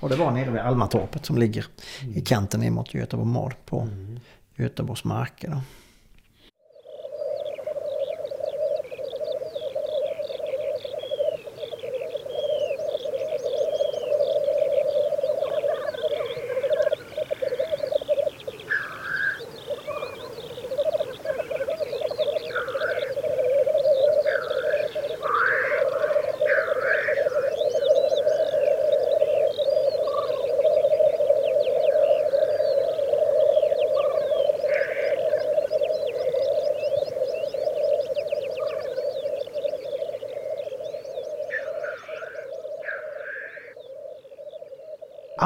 Och 0.00 0.08
det 0.08 0.16
var 0.16 0.30
nere 0.30 0.50
vid 0.50 0.60
Almatorpet 0.60 1.26
som 1.26 1.38
ligger 1.38 1.66
mm. 2.02 2.16
i 2.16 2.20
kanten 2.20 2.60
ner 2.60 2.70
mot 2.70 2.94
Göteborg 2.94 3.54
på 3.64 3.80
mm. 3.80 4.20
Göteborgs 4.56 5.04
marker. 5.04 5.50
Då. 5.50 5.60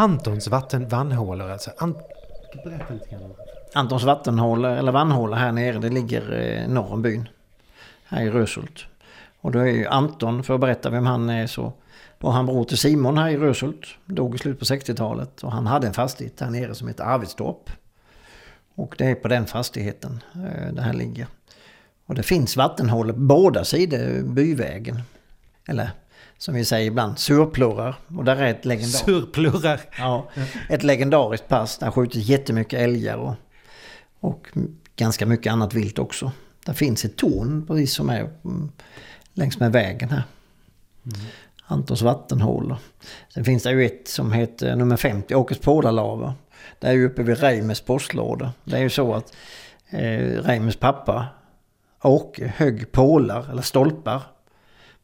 Antons 0.00 0.48
vatten 0.48 0.88
vannhålor 0.88 1.50
alltså. 1.50 1.70
Ant 1.78 1.98
Berätta 2.64 2.94
lite 2.94 3.10
grann. 3.10 3.34
Antons 3.74 4.04
vattenhålor, 4.04 4.70
eller 4.70 4.92
vannhålor 4.92 5.36
här 5.36 5.52
nere, 5.52 5.78
det 5.78 5.88
ligger 5.88 6.32
eh, 6.32 6.68
norr 6.68 6.92
om 6.92 7.02
byn. 7.02 7.28
Här 8.04 8.22
i 8.22 8.30
Röshult. 8.30 8.84
Och 9.40 9.52
då 9.52 9.58
är 9.58 9.66
ju 9.66 9.86
Anton, 9.86 10.42
för 10.42 10.54
att 10.54 10.60
berätta 10.60 10.90
vem 10.90 11.06
han 11.06 11.30
är, 11.30 11.46
så 11.46 11.72
var 12.18 12.30
han 12.30 12.46
bror 12.46 12.64
till 12.64 12.78
Simon 12.78 13.18
här 13.18 13.28
i 13.28 13.36
Röshult. 13.36 13.86
Dog 14.06 14.34
i 14.34 14.38
slutet 14.38 14.58
på 14.58 14.64
60-talet. 14.74 15.42
Och 15.42 15.52
han 15.52 15.66
hade 15.66 15.86
en 15.86 15.94
fastighet 15.94 16.40
här 16.40 16.50
nere 16.50 16.74
som 16.74 16.88
heter 16.88 17.04
Arvidstorp. 17.04 17.70
Och 18.74 18.94
det 18.98 19.04
är 19.04 19.14
på 19.14 19.28
den 19.28 19.46
fastigheten 19.46 20.22
eh, 20.34 20.72
det 20.72 20.82
här 20.82 20.92
ligger. 20.92 21.26
Och 22.06 22.14
det 22.14 22.22
finns 22.22 22.56
vattenhål 22.56 23.12
på 23.12 23.18
båda 23.18 23.64
sidor 23.64 24.22
byvägen. 24.22 25.02
Eller 25.66 25.90
som 26.40 26.54
vi 26.54 26.64
säger 26.64 26.86
ibland, 26.86 27.18
surplurrar. 27.18 27.96
Och 28.16 28.24
där 28.24 28.36
är 28.36 28.50
ett 28.50 28.64
legendariskt... 28.64 29.04
Surplurrar? 29.04 29.80
Ja, 29.98 30.28
ett 30.68 30.82
legendariskt 30.82 31.48
pass. 31.48 31.78
Där 31.78 31.90
skjuts 31.90 32.16
jättemycket 32.16 32.80
älgar 32.80 33.16
och, 33.16 33.34
och 34.20 34.48
ganska 34.96 35.26
mycket 35.26 35.52
annat 35.52 35.74
vilt 35.74 35.98
också. 35.98 36.32
Där 36.66 36.72
finns 36.72 37.04
ett 37.04 37.16
torn 37.16 37.66
precis 37.66 37.94
som 37.94 38.10
är 38.10 38.20
mm, 38.20 38.72
längs 39.34 39.58
med 39.58 39.72
vägen 39.72 40.08
här. 40.08 40.22
Mm. 41.04 41.20
Antons 41.66 42.02
vattenhål. 42.02 42.76
Sen 43.34 43.44
finns 43.44 43.62
det 43.62 43.70
ju 43.70 43.86
ett 43.86 44.08
som 44.08 44.32
heter 44.32 44.76
nummer 44.76 44.96
50, 44.96 45.34
Åkers 45.34 45.58
Pålalava. 45.58 46.34
Det 46.78 46.86
är 46.86 46.92
ju 46.92 47.06
uppe 47.06 47.22
vid 47.22 47.40
Reimers 47.40 47.80
postlåda. 47.80 48.52
Det 48.64 48.76
är 48.76 48.82
ju 48.82 48.90
så 48.90 49.14
att 49.14 49.32
eh, 49.90 50.42
Reimers 50.42 50.76
pappa 50.76 51.26
Åke 52.02 52.52
högg 52.56 52.92
pålar, 52.92 53.50
eller 53.50 53.62
stolpar, 53.62 54.22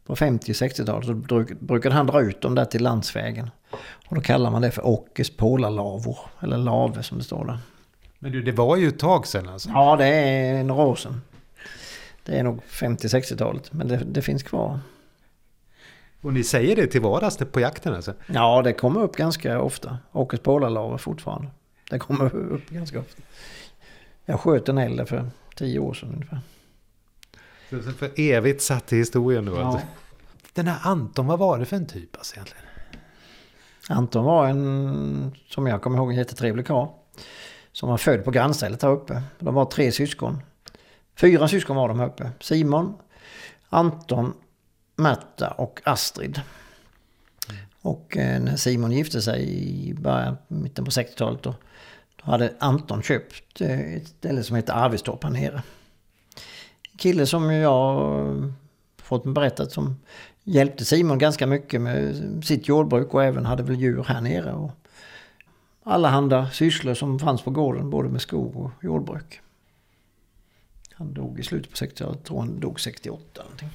på 0.06 0.16
50 0.16 0.52
60-talet 0.52 1.06
så 1.06 1.14
brukade 1.60 1.94
han 1.94 2.06
dra 2.06 2.22
ut 2.22 2.40
dem 2.40 2.54
där 2.54 2.64
till 2.64 2.82
landsvägen. 2.82 3.50
Och 4.08 4.14
då 4.14 4.20
kallar 4.20 4.50
man 4.50 4.62
det 4.62 4.70
för 4.70 4.86
Åkes 4.86 5.36
pålarlavor, 5.36 6.18
eller 6.40 6.58
lave 6.58 7.02
som 7.02 7.18
det 7.18 7.24
står 7.24 7.44
där. 7.44 7.58
Men 8.18 8.32
du, 8.32 8.42
det 8.42 8.52
var 8.52 8.76
ju 8.76 8.88
ett 8.88 8.98
tag 8.98 9.26
sedan 9.26 9.48
alltså? 9.48 9.68
Ja, 9.68 9.96
det 9.96 10.06
är 10.06 10.64
några 10.64 10.82
år 10.82 10.96
sedan. 10.96 11.20
Det 12.24 12.38
är 12.38 12.42
nog 12.42 12.62
50-60-talet, 12.68 13.72
men 13.72 13.88
det, 13.88 13.96
det, 13.96 14.22
finns 14.22 14.42
kvar. 14.42 14.80
Och 16.20 16.32
ni 16.32 16.44
säger 16.44 16.76
det 16.76 16.86
till 16.86 17.00
vardags 17.00 17.36
på 17.36 17.60
jakten 17.60 17.94
alltså? 17.94 18.14
Ja, 18.26 18.62
det 18.62 18.72
kommer 18.72 19.02
upp 19.02 19.16
ganska 19.16 19.60
ofta. 19.60 19.98
Åkes 20.12 20.40
pålarlavor 20.40 20.98
fortfarande. 20.98 21.48
Det 21.90 21.98
kommer 21.98 22.36
upp 22.36 22.70
ganska 22.70 22.98
ofta. 23.00 23.22
Jag 24.24 24.40
sköt 24.40 24.68
en 24.68 24.78
älg 24.78 25.06
för 25.06 25.30
tio 25.54 25.78
år 25.78 25.94
sedan 25.94 26.12
ungefär. 26.14 26.40
För 27.68 28.20
evigt 28.20 28.62
satt 28.62 28.92
i 28.92 28.96
historien. 28.96 29.46
Ja. 29.46 29.64
Alltså. 29.64 29.86
Den 30.52 30.66
här 30.66 30.90
Anton, 30.90 31.26
vad 31.26 31.38
var 31.38 31.58
det 31.58 31.64
för 31.64 31.76
en 31.76 31.86
typ 31.86 32.16
alltså 32.16 32.34
egentligen? 32.34 32.62
Anton 33.88 34.24
var 34.24 34.46
en, 34.46 35.36
som 35.48 35.66
jag 35.66 35.82
kommer 35.82 35.98
ihåg, 35.98 36.10
en 36.10 36.16
jättetrevlig 36.16 36.66
karl. 36.66 36.88
Som 37.72 37.88
var 37.88 37.96
född 37.96 38.24
på 38.24 38.30
grannstället 38.30 38.82
här 38.82 38.90
uppe. 38.90 39.22
De 39.38 39.54
var 39.54 39.64
tre 39.64 39.92
syskon. 39.92 40.42
Fyra 41.16 41.48
syskon 41.48 41.76
var 41.76 41.88
de 41.88 42.00
här 42.00 42.06
uppe. 42.06 42.30
Simon, 42.40 42.94
Anton, 43.68 44.32
Märta 44.96 45.50
och 45.50 45.80
Astrid. 45.84 46.40
Och 47.80 48.16
eh, 48.16 48.42
när 48.42 48.56
Simon 48.56 48.92
gifte 48.92 49.22
sig 49.22 49.42
i 49.88 49.94
början, 49.94 50.36
mitten 50.48 50.84
på 50.84 50.90
60-talet 50.90 51.42
då, 51.42 51.54
då 52.16 52.30
hade 52.30 52.52
Anton 52.58 53.02
köpt 53.02 53.60
eh, 53.60 53.94
ett 53.94 54.08
ställe 54.08 54.42
som 54.42 54.56
heter 54.56 54.72
Arvidstorp 54.72 55.24
här 55.24 55.30
nere 55.30 55.62
kille 56.98 57.26
som 57.26 57.50
jag 57.50 58.52
fått 59.02 59.24
berättat 59.24 59.72
som 59.72 59.96
hjälpte 60.44 60.84
Simon 60.84 61.18
ganska 61.18 61.46
mycket 61.46 61.80
med 61.80 62.44
sitt 62.44 62.68
jordbruk 62.68 63.14
och 63.14 63.24
även 63.24 63.46
hade 63.46 63.62
väl 63.62 63.80
djur 63.80 64.04
här 64.08 64.20
nere. 64.20 64.52
Och 64.52 64.70
alla 65.82 66.08
handa 66.08 66.50
sysslor 66.50 66.94
som 66.94 67.18
fanns 67.18 67.42
på 67.42 67.50
gården, 67.50 67.90
både 67.90 68.08
med 68.08 68.20
skog 68.20 68.56
och 68.56 68.70
jordbruk. 68.82 69.40
Han 70.92 71.14
dog 71.14 71.40
i 71.40 71.42
slutet 71.42 71.70
på 71.70 71.76
60-talet, 71.76 72.24
tror 72.24 72.38
han 72.38 72.60
dog 72.60 72.80
68 72.80 73.42
någonting. 73.42 73.68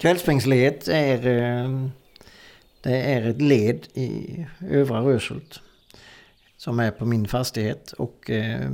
Kvällspringsledet 0.00 0.88
är, 0.88 1.26
eh, 1.26 1.88
det 2.82 2.96
är 2.96 3.28
ett 3.28 3.40
led 3.42 3.86
i 3.94 4.46
övra 4.70 5.00
Röshult. 5.00 5.60
Som 6.56 6.80
är 6.80 6.90
på 6.90 7.04
min 7.04 7.28
fastighet. 7.28 7.92
Och 7.92 8.30
eh, 8.30 8.70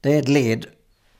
det 0.00 0.14
är 0.14 0.18
ett 0.18 0.28
led 0.28 0.66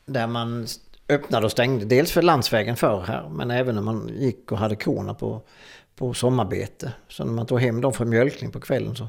där 0.06 0.26
man 0.26 0.66
öppnade 1.09 1.47
och 1.47 1.52
stängde. 1.52 1.85
Dels 1.85 2.12
för 2.12 2.23
landsvägen 2.23 2.76
förr 2.76 3.00
här 3.06 3.28
men 3.28 3.50
även 3.50 3.75
när 3.75 3.82
man 3.82 4.11
gick 4.18 4.52
och 4.52 4.59
hade 4.59 4.76
korna 4.76 5.14
på, 5.14 5.42
på 5.97 6.14
sommarbete. 6.14 6.92
Så 7.09 7.25
när 7.25 7.32
man 7.32 7.47
tog 7.47 7.61
hem 7.61 7.80
dem 7.80 7.92
för 7.92 8.04
mjölkning 8.04 8.50
på 8.50 8.61
kvällen 8.61 8.97
så 8.97 9.09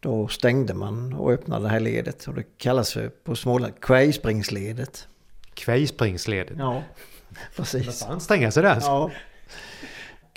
Då 0.00 0.28
stängde 0.28 0.74
man 0.74 1.12
och 1.12 1.32
öppnade 1.32 1.62
det 1.62 1.68
här 1.68 1.80
ledet 1.80 2.28
och 2.28 2.34
det 2.34 2.44
kallas 2.58 2.92
för 2.92 3.08
på 3.08 3.36
Småland 3.36 3.80
Kvejspringsledet. 3.80 5.08
Kvejspringsledet. 5.54 6.56
Ja, 6.58 6.72
Man 6.72 6.82
precis. 7.56 8.04
får 8.04 8.12
anstränga 8.12 8.50
sig 8.50 8.62
där. 8.62 8.78
Ja. 8.80 9.10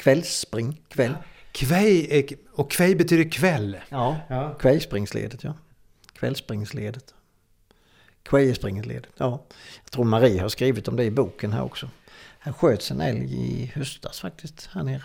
Kvällsspring, 0.02 0.82
kväll. 0.90 1.14
Kväj, 1.52 2.08
är- 2.20 2.36
och 2.52 2.72
kväj 2.72 2.96
betyder 2.96 3.32
kväll. 3.32 3.78
Ja, 3.90 4.18
Ja. 4.30 4.54
Kvejspringsledet 4.60 5.44
ja. 5.44 5.54
Kvällspringsledet. 6.14 7.14
Kvejespringledet, 8.24 9.12
ja. 9.18 9.44
Jag 9.84 9.92
tror 9.92 10.06
Marie 10.06 10.42
har 10.42 10.50
skrivit 10.50 10.88
om 10.88 10.96
det 10.96 11.04
i 11.04 11.12
boken 11.12 11.54
här 11.54 11.64
också. 11.64 11.90
Här 12.40 12.52
sköts 12.54 12.92
en 12.92 13.02
älg 13.02 13.34
i 13.34 13.72
höstas 13.76 14.20
faktiskt, 14.20 14.70
här 14.74 14.84
nere. 14.84 15.04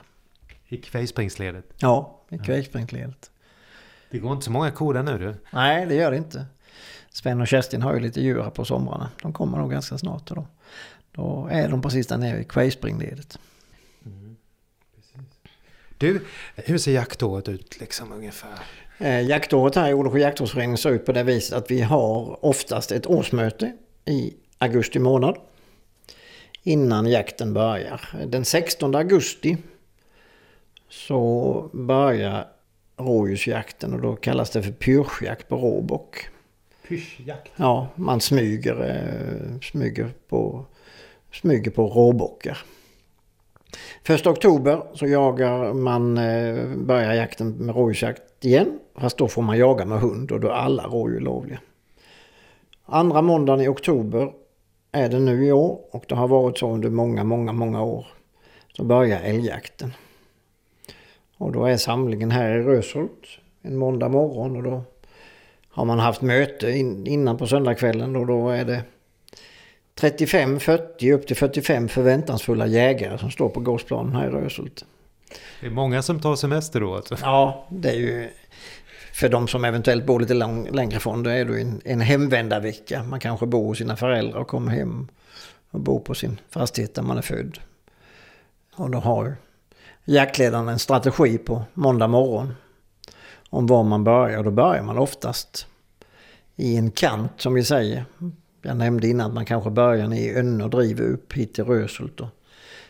I 0.68 0.76
kvejspringsledet. 0.76 1.64
Ja, 1.78 2.20
i 2.28 2.38
Kvejspringsledet. 2.38 3.30
Det 4.10 4.18
går 4.18 4.32
inte 4.32 4.44
så 4.44 4.50
många 4.50 4.70
kor 4.70 4.94
där 4.94 5.02
nu 5.02 5.18
du. 5.18 5.34
Nej, 5.50 5.86
det 5.86 5.94
gör 5.94 6.10
det 6.10 6.16
inte. 6.16 6.46
Sven 7.10 7.40
och 7.40 7.48
Kerstin 7.48 7.82
har 7.82 7.94
ju 7.94 8.00
lite 8.00 8.20
djur 8.20 8.42
här 8.42 8.50
på 8.50 8.64
somrarna. 8.64 9.10
De 9.22 9.32
kommer 9.32 9.58
nog 9.58 9.70
ganska 9.70 9.98
snart 9.98 10.26
då, 10.26 10.46
då 11.12 11.48
är 11.52 11.68
de 11.68 11.82
precis 11.82 12.06
där 12.06 12.18
nere 12.18 12.40
i 12.40 12.44
Kvejspringledet. 12.44 13.38
Du, 15.98 16.20
hur 16.54 16.78
ser 16.78 16.92
jaktåret 16.92 17.48
ut 17.48 17.80
liksom 17.80 18.12
ungefär? 18.12 18.58
Eh, 18.98 19.22
jaktåret 19.22 19.74
här 19.74 19.90
i 19.90 19.94
Odensjö 19.94 20.18
jaktvårdsförening 20.18 20.76
ser 20.76 20.90
ut 20.90 21.06
på 21.06 21.12
det 21.12 21.22
viset 21.22 21.58
att 21.58 21.70
vi 21.70 21.80
har 21.80 22.44
oftast 22.44 22.92
ett 22.92 23.06
årsmöte 23.06 23.72
i 24.04 24.34
augusti 24.58 24.98
månad. 24.98 25.38
Innan 26.62 27.06
jakten 27.06 27.54
börjar. 27.54 28.00
Den 28.26 28.44
16 28.44 28.94
augusti 28.94 29.56
så 30.88 31.70
börjar 31.72 32.46
rådjursjakten 32.96 33.94
och 33.94 34.00
då 34.00 34.16
kallas 34.16 34.50
det 34.50 34.62
för 34.62 34.72
pyrschjakt 34.72 35.48
på 35.48 35.56
råbock. 35.56 36.28
Pyschjakt. 36.88 37.52
Ja, 37.56 37.88
man 37.94 38.20
smyger, 38.20 38.90
eh, 38.90 39.60
smyger, 39.60 40.10
på, 40.28 40.64
smyger 41.32 41.70
på 41.70 41.86
råbockar. 41.86 42.58
Första 44.02 44.30
oktober 44.30 44.82
så 44.94 45.06
jagar 45.06 45.72
man, 45.72 46.18
eh, 46.18 46.76
börjar 46.76 47.14
jakten 47.14 47.50
med 47.50 47.74
rådjursjakt 47.74 48.44
igen. 48.44 48.78
Fast 48.98 49.18
då 49.18 49.28
får 49.28 49.42
man 49.42 49.58
jaga 49.58 49.84
med 49.84 50.00
hund 50.00 50.32
och 50.32 50.40
då 50.40 50.48
är 50.48 50.52
alla 50.52 50.82
rådjur 50.86 51.20
lovliga. 51.20 51.58
Andra 52.84 53.22
måndagen 53.22 53.64
i 53.64 53.68
oktober 53.68 54.32
är 54.92 55.08
det 55.08 55.18
nu 55.18 55.46
i 55.46 55.52
år 55.52 55.80
och 55.90 56.04
det 56.08 56.14
har 56.14 56.28
varit 56.28 56.58
så 56.58 56.70
under 56.70 56.90
många, 56.90 57.24
många, 57.24 57.52
många 57.52 57.82
år. 57.82 58.06
Så 58.76 58.84
börjar 58.84 59.20
älgjakten. 59.20 59.92
Och 61.38 61.52
då 61.52 61.64
är 61.64 61.76
samlingen 61.76 62.30
här 62.30 62.58
i 62.58 62.62
Röshult 62.62 63.38
en 63.62 63.76
måndag 63.76 64.08
morgon 64.08 64.56
och 64.56 64.62
då 64.62 64.82
har 65.68 65.84
man 65.84 65.98
haft 65.98 66.22
möte 66.22 66.70
in, 66.70 67.06
innan 67.06 67.36
på 67.36 67.46
söndagskvällen 67.46 68.16
och 68.16 68.26
då 68.26 68.48
är 68.48 68.64
det 68.64 68.82
35, 70.00 70.60
40 70.60 71.12
upp 71.12 71.26
till 71.26 71.36
45 71.36 71.88
förväntansfulla 71.88 72.66
jägare 72.66 73.18
som 73.18 73.30
står 73.30 73.48
på 73.48 73.60
gårdsplanen 73.60 74.16
här 74.16 74.26
i 74.26 74.30
Röshult. 74.30 74.84
Det 75.60 75.66
är 75.66 75.70
många 75.70 76.02
som 76.02 76.20
tar 76.20 76.36
semester 76.36 76.80
då 76.80 76.94
alltså. 76.94 77.16
Ja, 77.22 77.66
det 77.70 77.90
är 77.90 77.94
ju 77.94 78.30
för 79.12 79.28
de 79.28 79.48
som 79.48 79.64
eventuellt 79.64 80.06
bor 80.06 80.20
lite 80.20 80.34
lång, 80.34 80.68
längre 80.70 80.96
ifrån, 80.96 81.22
då 81.22 81.30
är 81.30 81.44
det 81.44 81.60
en, 81.60 81.80
en 81.84 82.00
hemvändarvecka. 82.00 83.02
Man 83.02 83.20
kanske 83.20 83.46
bor 83.46 83.66
hos 83.66 83.78
sina 83.78 83.96
föräldrar 83.96 84.40
och 84.40 84.48
kommer 84.48 84.72
hem 84.72 85.08
och 85.70 85.80
bor 85.80 86.00
på 86.00 86.14
sin 86.14 86.40
fastighet 86.50 86.94
där 86.94 87.02
man 87.02 87.18
är 87.18 87.22
född. 87.22 87.58
Och 88.74 88.90
då 88.90 88.98
har 88.98 89.36
jaktledaren 90.04 90.68
en 90.68 90.78
strategi 90.78 91.38
på 91.38 91.62
måndag 91.74 92.08
morgon 92.08 92.54
om 93.50 93.66
var 93.66 93.84
man 93.84 94.04
börjar. 94.04 94.44
Då 94.44 94.50
börjar 94.50 94.82
man 94.82 94.98
oftast 94.98 95.66
i 96.56 96.76
en 96.76 96.90
kant 96.90 97.32
som 97.36 97.54
vi 97.54 97.64
säger. 97.64 98.04
Jag 98.66 98.76
nämnde 98.76 99.08
innan 99.08 99.26
att 99.26 99.34
man 99.34 99.44
kanske 99.44 99.70
börjar 99.70 100.14
i 100.14 100.34
Önne 100.34 100.64
och 100.64 100.70
driver 100.70 101.04
upp 101.04 101.32
hit 101.32 101.54
till 101.54 101.64
Röshult. 101.64 102.20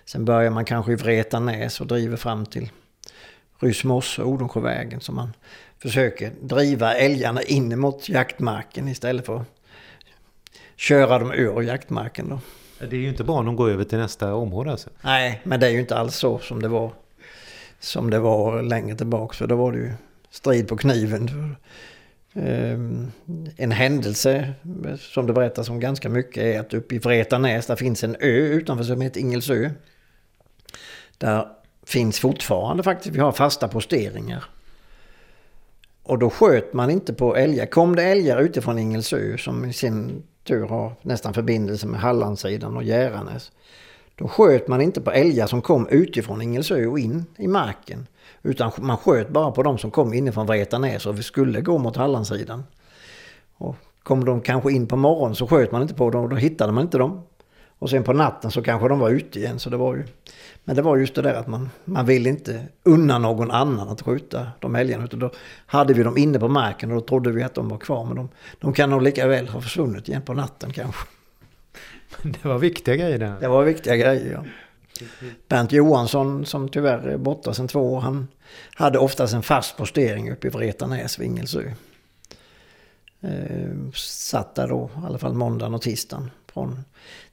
Sen 0.04 0.24
börjar 0.24 0.50
man 0.50 0.64
kanske 0.64 0.92
i 0.92 0.94
Vretanäs 0.94 1.80
och 1.80 1.86
driver 1.86 2.16
fram 2.16 2.46
till 2.46 2.70
Ryssmosse 3.58 4.22
och 4.22 4.28
Odensjövägen. 4.28 5.00
Så 5.00 5.12
man 5.12 5.32
försöker 5.78 6.32
driva 6.40 6.94
älgarna 6.94 7.42
in 7.42 7.80
mot 7.80 8.08
jaktmarken 8.08 8.88
istället 8.88 9.26
för 9.26 9.36
att 9.36 9.46
köra 10.76 11.18
dem 11.18 11.32
ur 11.32 11.62
jaktmarken. 11.62 12.28
Då. 12.28 12.38
Det 12.86 12.96
är 12.96 13.00
ju 13.00 13.08
inte 13.08 13.22
om 13.22 13.46
de 13.46 13.56
går 13.56 13.70
över 13.70 13.84
till 13.84 13.98
nästa 13.98 14.34
område 14.34 14.70
alltså. 14.70 14.90
Nej, 15.02 15.40
men 15.44 15.60
det 15.60 15.66
är 15.66 15.70
ju 15.70 15.80
inte 15.80 15.96
alls 15.96 16.16
så 16.16 16.38
som 16.38 16.62
det 16.62 16.68
var, 16.68 16.92
som 17.80 18.10
det 18.10 18.18
var 18.18 18.62
längre 18.62 18.96
tillbaka. 18.96 19.34
För 19.34 19.46
då 19.46 19.56
var 19.56 19.72
det 19.72 19.78
ju 19.78 19.92
strid 20.30 20.68
på 20.68 20.76
kniven. 20.76 21.56
Ehm, 22.38 23.12
en 23.56 23.70
händelse 23.70 24.52
som 24.98 25.26
det 25.26 25.32
berättas 25.32 25.68
om 25.68 25.80
ganska 25.80 26.08
mycket 26.08 26.42
är 26.42 26.60
att 26.60 26.74
uppe 26.74 26.94
i 26.94 26.98
Vretanäs 26.98 27.66
där 27.66 27.76
finns 27.76 28.04
en 28.04 28.16
ö 28.20 28.38
utanför 28.38 28.84
som 28.84 29.00
heter 29.00 29.20
Ingelsö. 29.20 29.70
Där 31.18 31.48
finns 31.86 32.18
fortfarande 32.18 32.82
faktiskt, 32.82 33.14
vi 33.14 33.20
har 33.20 33.32
fasta 33.32 33.68
posteringar. 33.68 34.44
Och 36.02 36.18
då 36.18 36.30
sköt 36.30 36.72
man 36.72 36.90
inte 36.90 37.14
på 37.14 37.36
älgar. 37.36 37.66
Kom 37.66 37.96
det 37.96 38.02
älgar 38.02 38.40
utifrån 38.40 38.78
Ingelsö 38.78 39.38
som 39.38 39.64
i 39.64 39.72
sin 39.72 40.22
tur 40.44 40.66
har 40.66 40.92
nästan 41.02 41.34
förbindelse 41.34 41.86
med 41.86 42.00
Hallandsidan 42.00 42.76
och 42.76 42.84
Järanäs. 42.84 43.52
Då 44.14 44.28
sköt 44.28 44.68
man 44.68 44.80
inte 44.80 45.00
på 45.00 45.10
älgar 45.10 45.46
som 45.46 45.62
kom 45.62 45.88
utifrån 45.88 46.42
Ingelsö 46.42 46.86
och 46.86 46.98
in 46.98 47.24
i 47.36 47.48
marken. 47.48 48.06
Utan 48.46 48.72
man 48.78 48.96
sköt 48.96 49.28
bara 49.28 49.50
på 49.50 49.62
de 49.62 49.78
som 49.78 49.90
kom 49.90 50.14
inifrån 50.14 50.46
Vretanäs 50.46 51.06
och 51.06 51.18
vi 51.18 51.22
skulle 51.22 51.60
gå 51.60 51.78
mot 51.78 51.96
Hallandsidan. 51.96 52.64
Och 53.56 53.76
kom 54.02 54.24
de 54.24 54.40
kanske 54.40 54.72
in 54.72 54.86
på 54.86 54.96
morgonen 54.96 55.34
så 55.34 55.46
sköt 55.46 55.72
man 55.72 55.82
inte 55.82 55.94
på 55.94 56.10
dem 56.10 56.22
och 56.22 56.28
då 56.28 56.36
hittade 56.36 56.72
man 56.72 56.82
inte 56.82 56.98
dem. 56.98 57.22
Och 57.78 57.90
sen 57.90 58.04
på 58.04 58.12
natten 58.12 58.50
så 58.50 58.62
kanske 58.62 58.88
de 58.88 58.98
var 58.98 59.10
ute 59.10 59.38
igen. 59.38 59.58
Så 59.58 59.70
det 59.70 59.76
var 59.76 59.94
ju, 59.94 60.04
men 60.64 60.76
det 60.76 60.82
var 60.82 60.96
just 60.96 61.14
det 61.14 61.22
där 61.22 61.34
att 61.34 61.46
man, 61.46 61.70
man 61.84 62.06
ville 62.06 62.28
inte 62.28 62.62
unna 62.82 63.18
någon 63.18 63.50
annan 63.50 63.88
att 63.88 64.02
skjuta 64.02 64.46
de 64.60 64.76
älgarna. 64.76 65.04
Utan 65.04 65.20
då 65.20 65.30
hade 65.66 65.94
vi 65.94 66.02
dem 66.02 66.18
inne 66.18 66.38
på 66.38 66.48
marken 66.48 66.90
och 66.90 66.96
då 66.96 67.06
trodde 67.06 67.32
vi 67.32 67.42
att 67.42 67.54
de 67.54 67.68
var 67.68 67.78
kvar. 67.78 68.04
Men 68.04 68.16
de, 68.16 68.28
de 68.60 68.72
kan 68.72 68.90
nog 68.90 69.02
lika 69.02 69.26
väl 69.26 69.48
ha 69.48 69.60
försvunnit 69.60 70.08
igen 70.08 70.22
på 70.22 70.34
natten 70.34 70.72
kanske. 70.72 71.06
Det 72.22 72.44
var 72.44 72.58
viktiga 72.58 72.96
grejer 72.96 73.18
där. 73.18 73.34
Det 73.40 73.48
var 73.48 73.64
viktiga 73.64 73.96
grejer 73.96 74.32
ja. 74.32 74.44
Bernt 75.48 75.72
Johansson 75.72 76.46
som 76.46 76.68
tyvärr 76.68 77.08
är 77.08 77.16
borta 77.16 77.54
sedan 77.54 77.68
två 77.68 77.92
år. 77.92 78.00
Han 78.00 78.28
hade 78.74 78.98
oftast 78.98 79.34
en 79.34 79.42
fast 79.42 79.76
postering 79.76 80.32
uppe 80.32 80.46
i 80.46 80.50
Vretanäs 80.50 81.18
vid 81.18 81.26
Ingelsö. 81.26 81.72
Eh, 83.20 83.92
satt 83.94 84.54
där 84.54 84.68
då 84.68 84.90
i 85.02 85.06
alla 85.06 85.18
fall 85.18 85.34
måndagen 85.34 85.74
och 85.74 85.82
tisdagen. 85.82 86.30
Från 86.46 86.84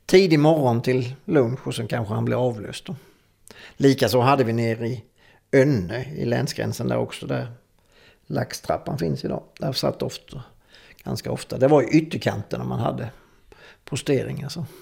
tidig 0.05 0.39
morgon 0.39 0.81
till 0.81 1.15
lunch 1.25 1.67
och 1.67 1.75
sen 1.75 1.87
kanske 1.87 2.13
han 2.13 2.25
blev 2.25 2.39
avlöst. 2.39 2.85
Då. 2.85 2.95
Likaså 3.77 4.19
hade 4.19 4.43
vi 4.43 4.53
nere 4.53 4.87
i 4.87 5.03
Önne 5.51 6.05
i 6.15 6.25
länsgränsen 6.25 6.87
där 6.87 6.97
också. 6.97 7.27
Där 7.27 7.47
laxtrappan 8.27 8.97
finns 8.97 9.25
idag. 9.25 9.43
Där 9.59 9.73
satt 9.73 10.01
ofta, 10.01 10.43
ganska 11.03 11.31
ofta. 11.31 11.57
Det 11.57 11.67
var 11.67 11.81
i 11.81 11.97
ytterkanterna 11.97 12.63
man 12.63 12.79
hade 12.79 13.09
posteringar. 13.85 14.49
Så. 14.49 14.59
Alltså. 14.59 14.73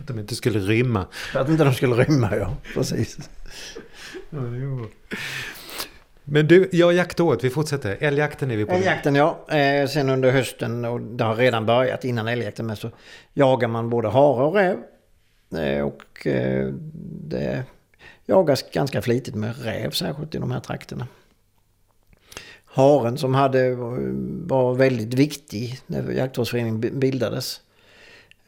Att 0.00 0.06
de 0.06 0.18
inte 0.18 0.34
skulle 0.34 0.58
rymma. 0.58 1.06
För 1.12 1.40
att 1.40 1.48
inte 1.48 1.64
de 1.64 1.74
skulle 1.74 1.94
rymma, 2.04 2.36
ja. 2.36 2.56
Precis. 2.74 3.18
Men 6.24 6.46
du, 6.46 6.68
ja 6.72 6.92
jaktåret, 6.92 7.44
vi 7.44 7.50
fortsätter. 7.50 7.96
Älgjakten 8.00 8.50
är 8.50 8.56
vi 8.56 8.64
på. 8.64 8.72
Älgjakten, 8.72 9.14
ja. 9.14 9.46
Eh, 9.48 9.88
sen 9.88 10.08
under 10.10 10.30
hösten, 10.30 10.84
och 10.84 11.00
det 11.00 11.24
har 11.24 11.34
redan 11.36 11.66
börjat 11.66 12.04
innan 12.04 12.28
älgjakten, 12.28 12.66
men 12.66 12.76
så 12.76 12.90
jagar 13.34 13.68
man 13.68 13.90
både 13.90 14.08
hare 14.08 14.44
och 14.44 14.54
räv. 14.54 14.76
Eh, 15.62 15.82
och 15.82 16.26
eh, 16.26 16.68
det 17.28 17.62
jagas 18.26 18.64
ganska 18.72 19.02
flitigt 19.02 19.34
med 19.36 19.64
räv, 19.64 19.90
särskilt 19.90 20.34
i 20.34 20.38
de 20.38 20.50
här 20.50 20.60
trakterna. 20.60 21.06
Haren 22.64 23.18
som 23.18 23.34
hade, 23.34 23.74
var 24.46 24.74
väldigt 24.74 25.14
viktig 25.14 25.78
när 25.86 26.10
jaktvårdsföreningen 26.12 26.80
bi- 26.80 26.90
bildades 26.90 27.60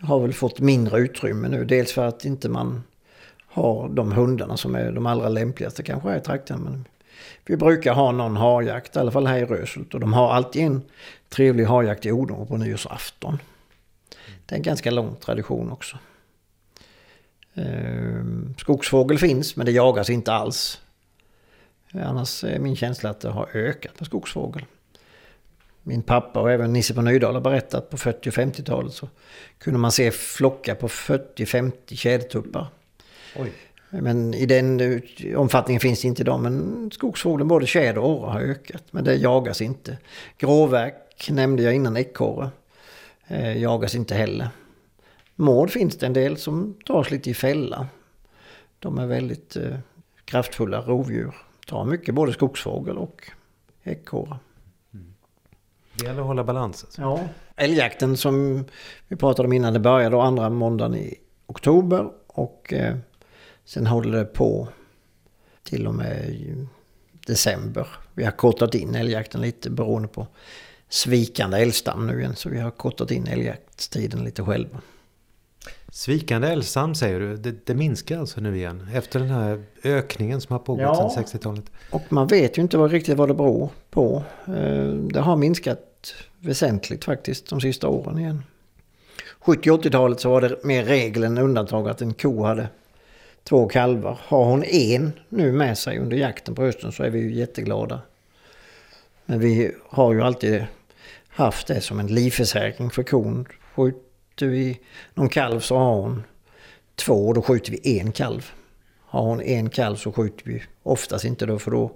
har 0.02 0.20
väl 0.20 0.32
fått 0.32 0.60
mindre 0.60 0.98
utrymme 0.98 1.48
nu. 1.48 1.64
Dels 1.64 1.92
för 1.92 2.06
att 2.06 2.24
inte 2.24 2.48
man 2.48 2.82
har 3.46 3.88
de 3.88 4.12
hundarna 4.12 4.56
som 4.56 4.74
är 4.74 4.92
de 4.92 5.06
allra 5.06 5.28
lämpligaste 5.28 5.82
kanske 5.82 6.08
här 6.08 6.18
i 6.18 6.20
trakten. 6.20 6.60
Men 6.60 6.84
vi 7.44 7.56
brukar 7.56 7.94
ha 7.94 8.12
någon 8.12 8.36
harjakt, 8.36 8.96
i 8.96 8.98
alla 8.98 9.10
fall 9.10 9.26
här 9.26 9.38
i 9.38 9.44
Röshult. 9.44 9.94
Och 9.94 10.00
de 10.00 10.12
har 10.12 10.32
alltid 10.32 10.62
en 10.62 10.82
trevlig 11.28 11.64
harjakt 11.64 12.06
i 12.06 12.12
Odenå 12.12 12.46
på 12.46 12.56
nyårsafton. 12.56 13.38
Det 14.46 14.54
är 14.54 14.56
en 14.56 14.62
ganska 14.62 14.90
lång 14.90 15.16
tradition 15.16 15.72
också. 15.72 15.98
Ehm, 17.54 18.54
skogsfågel 18.58 19.18
finns 19.18 19.56
men 19.56 19.66
det 19.66 19.72
jagas 19.72 20.10
inte 20.10 20.32
alls. 20.32 20.80
Annars 21.92 22.44
är 22.44 22.58
min 22.58 22.76
känsla 22.76 23.10
att 23.10 23.20
det 23.20 23.30
har 23.30 23.48
ökat 23.56 24.00
med 24.00 24.06
skogsfågel. 24.06 24.64
Min 25.82 26.02
pappa 26.02 26.40
och 26.40 26.50
även 26.50 26.72
Nisse 26.72 26.94
på 26.94 27.02
Nydal 27.02 27.34
har 27.34 27.40
berättat 27.40 27.90
på 27.90 27.96
40 27.96 28.28
och 28.28 28.34
50-talet 28.34 28.92
så 28.92 29.08
kunde 29.58 29.78
man 29.78 29.92
se 29.92 30.10
flockar 30.10 30.74
på 30.74 30.88
40-50 30.88 31.72
tjädertuppar. 31.94 32.66
Men 33.90 34.34
i 34.34 34.46
den 34.46 35.02
omfattningen 35.36 35.80
finns 35.80 36.00
det 36.02 36.08
inte 36.08 36.22
idag. 36.22 36.40
Men 36.40 36.90
skogsfågeln, 36.90 37.48
både 37.48 37.66
tjäder 37.66 37.98
och 37.98 38.10
orre 38.10 38.30
har 38.30 38.40
ökat. 38.40 38.84
Men 38.90 39.04
det 39.04 39.14
jagas 39.14 39.60
inte. 39.60 39.98
Gråverk 40.38 41.30
nämnde 41.30 41.62
jag 41.62 41.74
innan, 41.74 41.96
ekorre. 41.96 42.50
Eh, 43.26 43.58
jagas 43.58 43.94
inte 43.94 44.14
heller. 44.14 44.48
Mård 45.34 45.70
finns 45.70 45.98
det 45.98 46.06
en 46.06 46.12
del 46.12 46.36
som 46.36 46.74
dras 46.86 47.10
lite 47.10 47.30
i 47.30 47.34
fälla. 47.34 47.86
De 48.78 48.98
är 48.98 49.06
väldigt 49.06 49.56
eh, 49.56 49.76
kraftfulla 50.24 50.80
rovdjur. 50.80 51.34
Tar 51.66 51.84
mycket 51.84 52.14
både 52.14 52.32
skogsfågel 52.32 52.98
och 52.98 53.30
ekorre. 53.82 54.36
Det 55.94 56.04
gäller 56.04 56.20
att 56.20 56.26
hålla 56.26 56.44
balansen. 56.44 56.90
Ja. 56.96 57.20
Älgjakten 57.56 58.16
som 58.16 58.64
vi 59.08 59.16
pratade 59.16 59.46
om 59.46 59.52
innan 59.52 59.72
det 59.72 59.80
började, 59.80 60.16
då 60.16 60.20
andra 60.20 60.50
måndagen 60.50 60.94
i 60.94 61.14
oktober. 61.46 62.10
Och 62.26 62.72
eh, 62.72 62.96
sen 63.64 63.86
håller 63.86 64.18
det 64.18 64.24
på 64.24 64.68
till 65.62 65.86
och 65.86 65.94
med 65.94 66.36
december. 67.26 67.86
Vi 68.14 68.24
har 68.24 68.32
kortat 68.32 68.74
in 68.74 68.94
älgjakten 68.94 69.40
lite 69.40 69.70
beroende 69.70 70.08
på 70.08 70.26
svikande 70.88 71.58
älgstam 71.58 72.06
nu 72.06 72.18
igen. 72.18 72.36
Så 72.36 72.48
vi 72.48 72.60
har 72.60 72.70
kortat 72.70 73.10
in 73.10 73.26
älgjaktstiden 73.26 74.24
lite 74.24 74.44
själva. 74.44 74.80
Svikande 75.94 76.48
älgstam 76.48 76.94
säger 76.94 77.20
du, 77.20 77.36
det, 77.36 77.66
det, 77.66 77.74
minskar 77.74 78.18
alltså 78.18 78.40
nu 78.40 78.56
igen 78.56 78.88
efter 78.94 79.20
den 79.20 79.28
här 79.28 79.62
ökningen 79.84 80.40
som 80.40 80.52
har 80.52 80.58
pågått 80.58 80.82
ja, 80.82 81.10
sedan 81.10 81.24
60-talet? 81.24 81.64
Och 81.90 82.02
man 82.08 82.26
vet 82.26 82.58
ju 82.58 82.62
inte 82.62 82.78
vad, 82.78 82.90
riktigt 82.90 83.16
vad 83.16 83.28
det 83.28 83.34
beror 83.34 83.70
på. 83.90 84.24
Eh, 84.46 84.94
det 84.94 85.20
har 85.20 85.36
minskat 85.36 86.14
väsentligt 86.40 87.04
faktiskt 87.04 87.48
de 87.48 87.60
sista 87.60 87.88
åren 87.88 88.18
igen. 88.18 88.44
70-80-talet 89.40 90.20
så 90.20 90.30
var 90.30 90.40
det 90.40 90.64
mer 90.64 90.84
regel 90.84 91.24
än 91.24 91.38
undantag 91.38 91.88
att 91.88 92.02
en 92.02 92.14
ko 92.14 92.44
hade 92.44 92.68
två 93.44 93.68
kalvar. 93.68 94.18
Har 94.22 94.44
hon 94.44 94.64
en 94.64 95.12
nu 95.28 95.52
med 95.52 95.78
sig 95.78 95.98
under 95.98 96.16
jakten 96.16 96.54
på 96.54 96.62
hösten 96.62 96.92
så 96.92 97.02
är 97.02 97.10
vi 97.10 97.20
ju 97.20 97.34
jätteglada. 97.34 98.00
Men 99.24 99.40
vi 99.40 99.72
har 99.88 100.12
ju 100.12 100.22
alltid 100.22 100.64
haft 101.28 101.66
det 101.66 101.80
som 101.80 102.00
en 102.00 102.06
livförsäkring 102.06 102.90
för 102.90 103.02
kon. 103.02 103.46
Skjuter 104.32 104.46
vi 104.46 104.80
någon 105.14 105.28
kalv 105.28 105.60
så 105.60 105.76
har 105.76 105.94
hon 105.94 106.22
två 106.94 107.28
och 107.28 107.34
då 107.34 107.42
skjuter 107.42 107.72
vi 107.72 107.98
en 108.00 108.12
kalv. 108.12 108.50
Har 109.00 109.22
hon 109.22 109.40
en 109.40 109.70
kalv 109.70 109.96
så 109.96 110.12
skjuter 110.12 110.44
vi 110.44 110.62
oftast 110.82 111.24
inte 111.24 111.46
då 111.46 111.58
för 111.58 111.70
då 111.70 111.92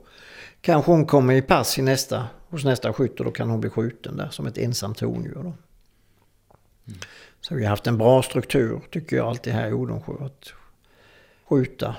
kanske 0.60 0.90
hon 0.90 1.06
kommer 1.06 1.34
i 1.34 1.42
pass 1.42 1.78
i 1.78 1.82
nästa, 1.82 2.26
hos 2.48 2.64
nästa 2.64 2.92
skytt 2.92 3.18
och 3.18 3.24
då 3.24 3.30
kan 3.30 3.50
hon 3.50 3.60
bli 3.60 3.70
skjuten 3.70 4.16
där 4.16 4.28
som 4.28 4.46
ett 4.46 4.58
ensamt 4.58 5.00
hondjur. 5.00 5.34
Då. 5.34 5.40
Mm. 5.40 6.98
Så 7.40 7.54
vi 7.54 7.62
har 7.62 7.70
haft 7.70 7.86
en 7.86 7.98
bra 7.98 8.22
struktur 8.22 8.80
tycker 8.90 9.16
jag 9.16 9.26
alltid 9.26 9.52
här 9.52 9.68
i 9.68 9.72
Odensjö. 9.72 10.12
Att 10.20 10.52
skjuta 11.48 11.96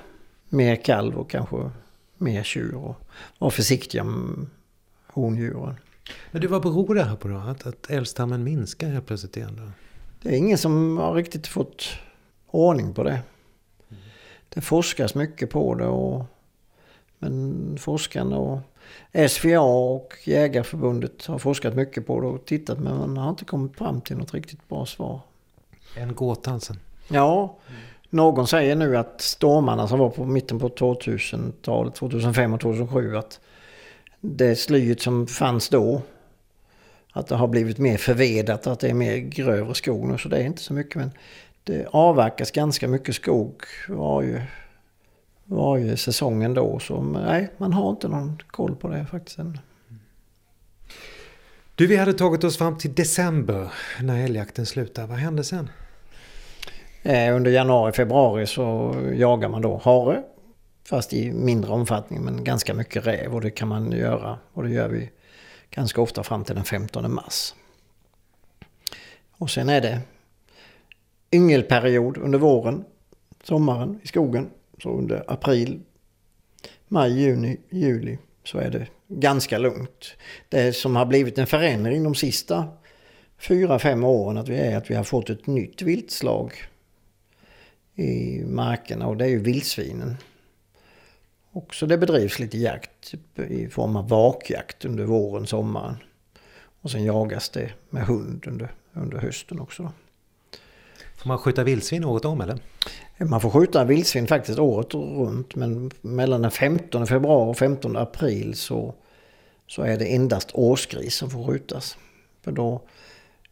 mer 0.49 0.75
kalv 0.75 1.17
och 1.17 1.29
kanske 1.29 1.71
mer 2.17 2.43
tjur 2.43 2.75
och 2.75 2.95
vara 3.37 3.51
försiktiga 3.51 4.03
med 4.03 4.47
hondjuren. 5.07 5.75
Men 6.31 6.41
du, 6.41 6.47
vad 6.47 6.61
beror 6.61 6.95
det 6.95 7.03
här 7.03 7.15
på 7.15 7.27
då? 7.27 7.37
Att, 7.37 7.67
att 7.67 7.89
älgstammen 7.89 8.43
minskar 8.43 8.89
helt 8.89 9.05
plötsligt 9.05 9.37
igen 9.37 9.55
då? 9.55 9.86
Det 10.21 10.29
är 10.29 10.37
ingen 10.37 10.57
som 10.57 10.97
har 10.97 11.13
riktigt 11.13 11.47
fått 11.47 11.83
ordning 12.47 12.93
på 12.93 13.03
det. 13.03 13.19
Det 14.49 14.61
forskas 14.61 15.15
mycket 15.15 15.49
på 15.49 15.75
det 15.75 15.87
och 15.87 16.25
men 17.19 17.77
forskarna 17.79 18.37
och 18.37 18.59
SVA 19.29 19.59
och 19.59 20.13
Jägarförbundet 20.23 21.25
har 21.25 21.37
forskat 21.37 21.75
mycket 21.75 22.07
på 22.07 22.21
det 22.21 22.27
och 22.27 22.45
tittat 22.45 22.79
men 22.79 22.97
man 22.97 23.17
har 23.17 23.29
inte 23.29 23.45
kommit 23.45 23.77
fram 23.77 24.01
till 24.01 24.17
något 24.17 24.33
riktigt 24.33 24.69
bra 24.69 24.85
svar. 24.85 25.19
En 25.97 26.15
gåta? 26.15 26.59
Ja. 27.07 27.57
Någon 28.09 28.47
säger 28.47 28.75
nu 28.75 28.97
att 28.97 29.21
stormarna 29.21 29.87
som 29.87 29.99
var 29.99 30.09
på 30.09 30.25
mitten 30.25 30.59
på 30.59 30.69
2000-talet, 30.69 31.95
2005 31.95 32.53
och 32.53 32.61
2007, 32.61 33.17
att 33.17 33.39
det 34.21 34.55
slyet 34.55 35.01
som 35.01 35.27
fanns 35.27 35.69
då, 35.69 36.01
att 37.17 37.27
det 37.27 37.35
har 37.35 37.47
blivit 37.47 37.77
mer 37.77 37.97
förvedat, 37.97 38.67
att 38.67 38.79
det 38.79 38.89
är 38.89 38.93
mer 38.93 39.17
grövre 39.17 39.73
skog 39.75 40.07
nu. 40.07 40.17
Så 40.17 40.29
det 40.29 40.37
är 40.37 40.43
inte 40.43 40.61
så 40.61 40.73
mycket. 40.73 40.95
Men 40.95 41.11
det 41.63 41.87
avverkas 41.91 42.51
ganska 42.51 42.87
mycket 42.87 43.15
skog 43.15 43.61
varje, 43.89 44.47
varje 45.45 45.97
säsong 45.97 46.43
ändå. 46.43 46.79
Så 46.79 47.01
nej, 47.01 47.49
man 47.57 47.73
har 47.73 47.89
inte 47.89 48.07
någon 48.07 48.41
koll 48.47 48.75
på 48.75 48.87
det 48.87 49.05
faktiskt 49.11 49.39
än. 49.39 49.59
Du, 51.75 51.87
vi 51.87 51.97
hade 51.97 52.13
tagit 52.13 52.43
oss 52.43 52.57
fram 52.57 52.77
till 52.77 52.93
december 52.93 53.71
när 54.01 54.23
älgjakten 54.23 54.65
slutar. 54.65 55.07
Vad 55.07 55.17
hände 55.17 55.43
sen? 55.43 55.69
Eh, 57.03 57.35
under 57.35 57.51
januari, 57.51 57.91
februari 57.91 58.47
så 58.47 58.95
jagar 59.13 59.49
man 59.49 59.61
då 59.61 59.81
hare. 59.83 60.23
Fast 60.89 61.13
i 61.13 61.31
mindre 61.31 61.71
omfattning 61.71 62.21
men 62.21 62.43
ganska 62.43 62.73
mycket 62.73 63.07
räv 63.07 63.35
och 63.35 63.41
det 63.41 63.49
kan 63.49 63.67
man 63.67 63.91
göra. 63.91 64.37
Och 64.53 64.63
det 64.63 64.69
gör 64.69 64.89
vi 64.89 65.09
ganska 65.71 66.01
ofta 66.01 66.23
fram 66.23 66.43
till 66.43 66.55
den 66.55 66.63
15 66.63 67.13
mars. 67.13 67.53
Och 69.31 69.49
sen 69.49 69.69
är 69.69 69.81
det 69.81 70.01
yngelperiod 71.31 72.17
under 72.17 72.39
våren, 72.39 72.85
sommaren 73.43 73.99
i 74.03 74.07
skogen. 74.07 74.49
Så 74.83 74.89
under 74.89 75.23
april, 75.27 75.79
maj, 76.87 77.21
juni, 77.21 77.57
juli 77.69 78.17
så 78.43 78.57
är 78.57 78.69
det 78.69 78.87
ganska 79.07 79.57
lugnt. 79.57 80.15
Det 80.49 80.73
som 80.73 80.95
har 80.95 81.05
blivit 81.05 81.37
en 81.37 81.47
förändring 81.47 82.03
de 82.03 82.15
sista 82.15 82.67
fyra, 83.37 83.79
fem 83.79 84.03
åren 84.03 84.37
att 84.37 84.49
vi 84.49 84.57
är 84.57 84.77
att 84.77 84.89
vi 84.89 84.95
har 84.95 85.03
fått 85.03 85.29
ett 85.29 85.47
nytt 85.47 85.81
viltslag 85.81 86.53
i 87.95 88.41
markerna 88.45 89.07
och 89.07 89.17
det 89.17 89.25
är 89.25 89.29
ju 89.29 89.39
vildsvinen. 89.39 90.17
Och 91.51 91.75
så 91.75 91.85
det 91.85 91.97
bedrivs 91.97 92.39
lite 92.39 92.57
jakt 92.57 93.13
i 93.35 93.67
form 93.67 93.95
av 93.95 94.09
vakjakt 94.09 94.85
under 94.85 95.03
våren, 95.03 95.47
sommaren. 95.47 95.95
Och 96.81 96.91
sen 96.91 97.03
jagas 97.03 97.49
det 97.49 97.71
med 97.89 98.03
hund 98.03 98.43
under, 98.47 98.73
under 98.93 99.17
hösten 99.17 99.59
också. 99.59 99.83
Då. 99.83 99.91
Får 101.17 101.27
man 101.27 101.37
skjuta 101.37 101.63
vildsvin 101.63 102.05
året 102.05 102.25
om 102.25 102.41
eller? 102.41 102.59
Man 103.17 103.41
får 103.41 103.49
skjuta 103.49 103.83
vildsvin 103.83 104.27
faktiskt 104.27 104.59
året 104.59 104.93
runt 104.93 105.55
men 105.55 105.91
mellan 106.01 106.41
den 106.41 106.51
15 106.51 107.07
februari 107.07 107.51
och 107.51 107.57
15 107.57 107.97
april 107.97 108.55
så, 108.55 108.93
så 109.67 109.81
är 109.81 109.97
det 109.97 110.05
endast 110.05 110.49
årsgris 110.53 111.15
som 111.15 111.29
får 111.29 111.47
skjutas. 111.47 111.97
För 112.41 112.51
då 112.51 112.81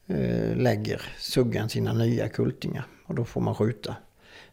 eh, 0.07 0.55
lägger 0.55 1.01
suggan 1.19 1.69
sina 1.69 1.93
nya 1.93 2.29
kultingar 2.29 2.85
och 3.05 3.15
då 3.15 3.25
får 3.25 3.41
man 3.41 3.55
skjuta 3.55 3.95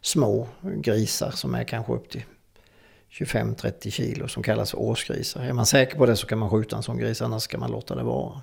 små 0.01 0.47
grisar 0.61 1.31
som 1.31 1.55
är 1.55 1.63
kanske 1.63 1.93
upp 1.93 2.09
till 2.09 2.23
25-30 3.13 3.89
kilo 3.89 4.27
som 4.27 4.43
kallas 4.43 4.71
för 4.71 4.79
årsgrisar. 4.79 5.41
Är 5.41 5.53
man 5.53 5.65
säker 5.65 5.97
på 5.97 6.05
det 6.05 6.15
så 6.15 6.27
kan 6.27 6.37
man 6.37 6.49
skjuta 6.49 6.75
en 6.75 6.83
sån 6.83 6.97
gris 6.97 7.21
annars 7.21 7.43
ska 7.43 7.57
man 7.57 7.71
låta 7.71 7.95
det 7.95 8.03
vara. 8.03 8.41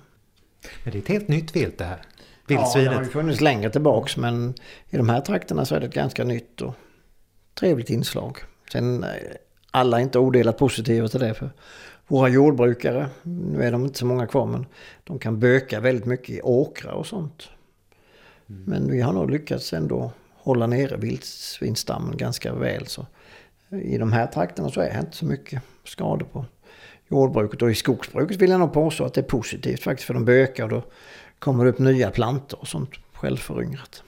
Men 0.83 0.91
det 0.91 0.97
är 0.97 1.01
ett 1.01 1.07
helt 1.07 1.27
nytt 1.27 1.55
vilt 1.55 1.77
det 1.77 1.85
här? 1.85 2.01
Vildsvinet? 2.47 2.85
Ja, 2.85 2.91
det 2.91 2.97
har 2.97 3.03
ju 3.03 3.09
funnits 3.09 3.41
längre 3.41 3.69
tillbaks 3.69 4.17
men 4.17 4.53
i 4.89 4.97
de 4.97 5.09
här 5.09 5.21
trakterna 5.21 5.65
så 5.65 5.75
är 5.75 5.79
det 5.79 5.85
ett 5.85 5.93
ganska 5.93 6.23
nytt 6.23 6.61
och 6.61 6.73
trevligt 7.53 7.89
inslag. 7.89 8.37
Sen 8.71 9.03
eh, 9.03 9.09
alla 9.71 9.97
är 9.97 10.01
inte 10.01 10.19
odelat 10.19 10.57
positiva 10.57 11.07
till 11.07 11.19
det 11.19 11.33
för 11.33 11.49
våra 12.07 12.29
jordbrukare, 12.29 13.09
nu 13.23 13.63
är 13.63 13.71
de 13.71 13.85
inte 13.85 13.99
så 13.99 14.05
många 14.05 14.27
kvar 14.27 14.45
men 14.45 14.65
de 15.03 15.19
kan 15.19 15.39
böka 15.39 15.79
väldigt 15.79 16.05
mycket 16.05 16.29
i 16.29 16.41
åkrar 16.41 16.91
och 16.91 17.07
sånt. 17.07 17.49
Mm. 18.49 18.63
Men 18.63 18.91
vi 18.91 19.01
har 19.01 19.13
nog 19.13 19.31
lyckats 19.31 19.73
ändå 19.73 20.11
hålla 20.33 20.67
nere 20.67 20.97
vildsvinsstammen 20.97 22.17
ganska 22.17 22.53
väl. 22.53 22.87
Så 22.87 23.05
i 23.71 23.97
de 23.97 24.11
här 24.11 24.27
trakterna 24.27 24.69
så 24.69 24.81
är 24.81 24.93
det 24.93 24.99
inte 24.99 25.17
så 25.17 25.25
mycket 25.25 25.61
skador 25.83 26.25
på 26.25 26.45
jordbruket. 27.07 27.61
Och 27.61 27.71
i 27.71 27.75
skogsbruket 27.75 28.37
vill 28.37 28.49
jag 28.49 28.59
nog 28.59 28.73
påstå 28.73 29.05
att 29.05 29.13
det 29.13 29.21
är 29.21 29.25
positivt 29.25 29.83
faktiskt 29.83 30.07
för 30.07 30.13
de 30.13 30.25
bökar 30.25 30.63
och 30.63 30.69
då 30.69 30.83
kommer 31.39 31.63
det 31.63 31.69
upp 31.69 31.79
nya 31.79 32.11
plantor 32.11 32.59
och 32.59 32.67
sånt 32.67 32.89
självföryngrat. 33.13 34.03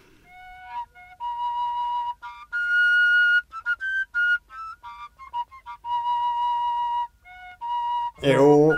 Jo, 8.25 8.73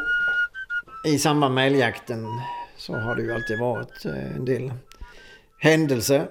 i 1.05 1.17
samband 1.17 1.55
med 1.55 1.67
älgjakten 1.67 2.25
så 2.77 2.93
har 2.93 3.15
det 3.15 3.21
ju 3.21 3.33
alltid 3.33 3.59
varit 3.59 4.05
eh, 4.05 4.35
en 4.35 4.45
del 4.45 4.73
händelser 5.57 6.27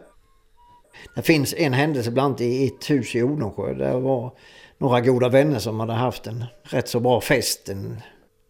det 1.14 1.22
finns 1.22 1.54
en 1.54 1.72
händelse 1.72 2.10
bland 2.10 2.26
annat 2.26 2.40
i 2.40 2.66
ett 2.66 2.90
hus 2.90 3.14
i 3.14 3.22
Odensjö. 3.22 3.74
Där 3.74 4.00
var 4.00 4.32
några 4.78 5.00
goda 5.00 5.28
vänner 5.28 5.58
som 5.58 5.80
hade 5.80 5.92
haft 5.92 6.26
en 6.26 6.44
rätt 6.62 6.88
så 6.88 7.00
bra 7.00 7.20
fest 7.20 7.68
en, 7.68 8.00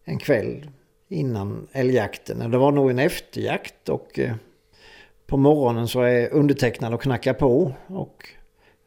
en 0.05 0.19
kväll 0.19 0.71
innan 1.09 1.69
älgjakten. 1.73 2.51
Det 2.51 2.59
var 2.59 2.73
nog 2.73 2.91
en 2.91 2.99
efterjakt 2.99 3.89
och 3.89 4.19
eh, 4.19 4.35
på 5.27 5.37
morgonen 5.37 5.89
så 5.89 6.01
är 6.01 6.33
undertecknad 6.33 6.95
och 6.95 7.03
knackar 7.03 7.35
på. 7.35 7.73
Och 7.87 8.29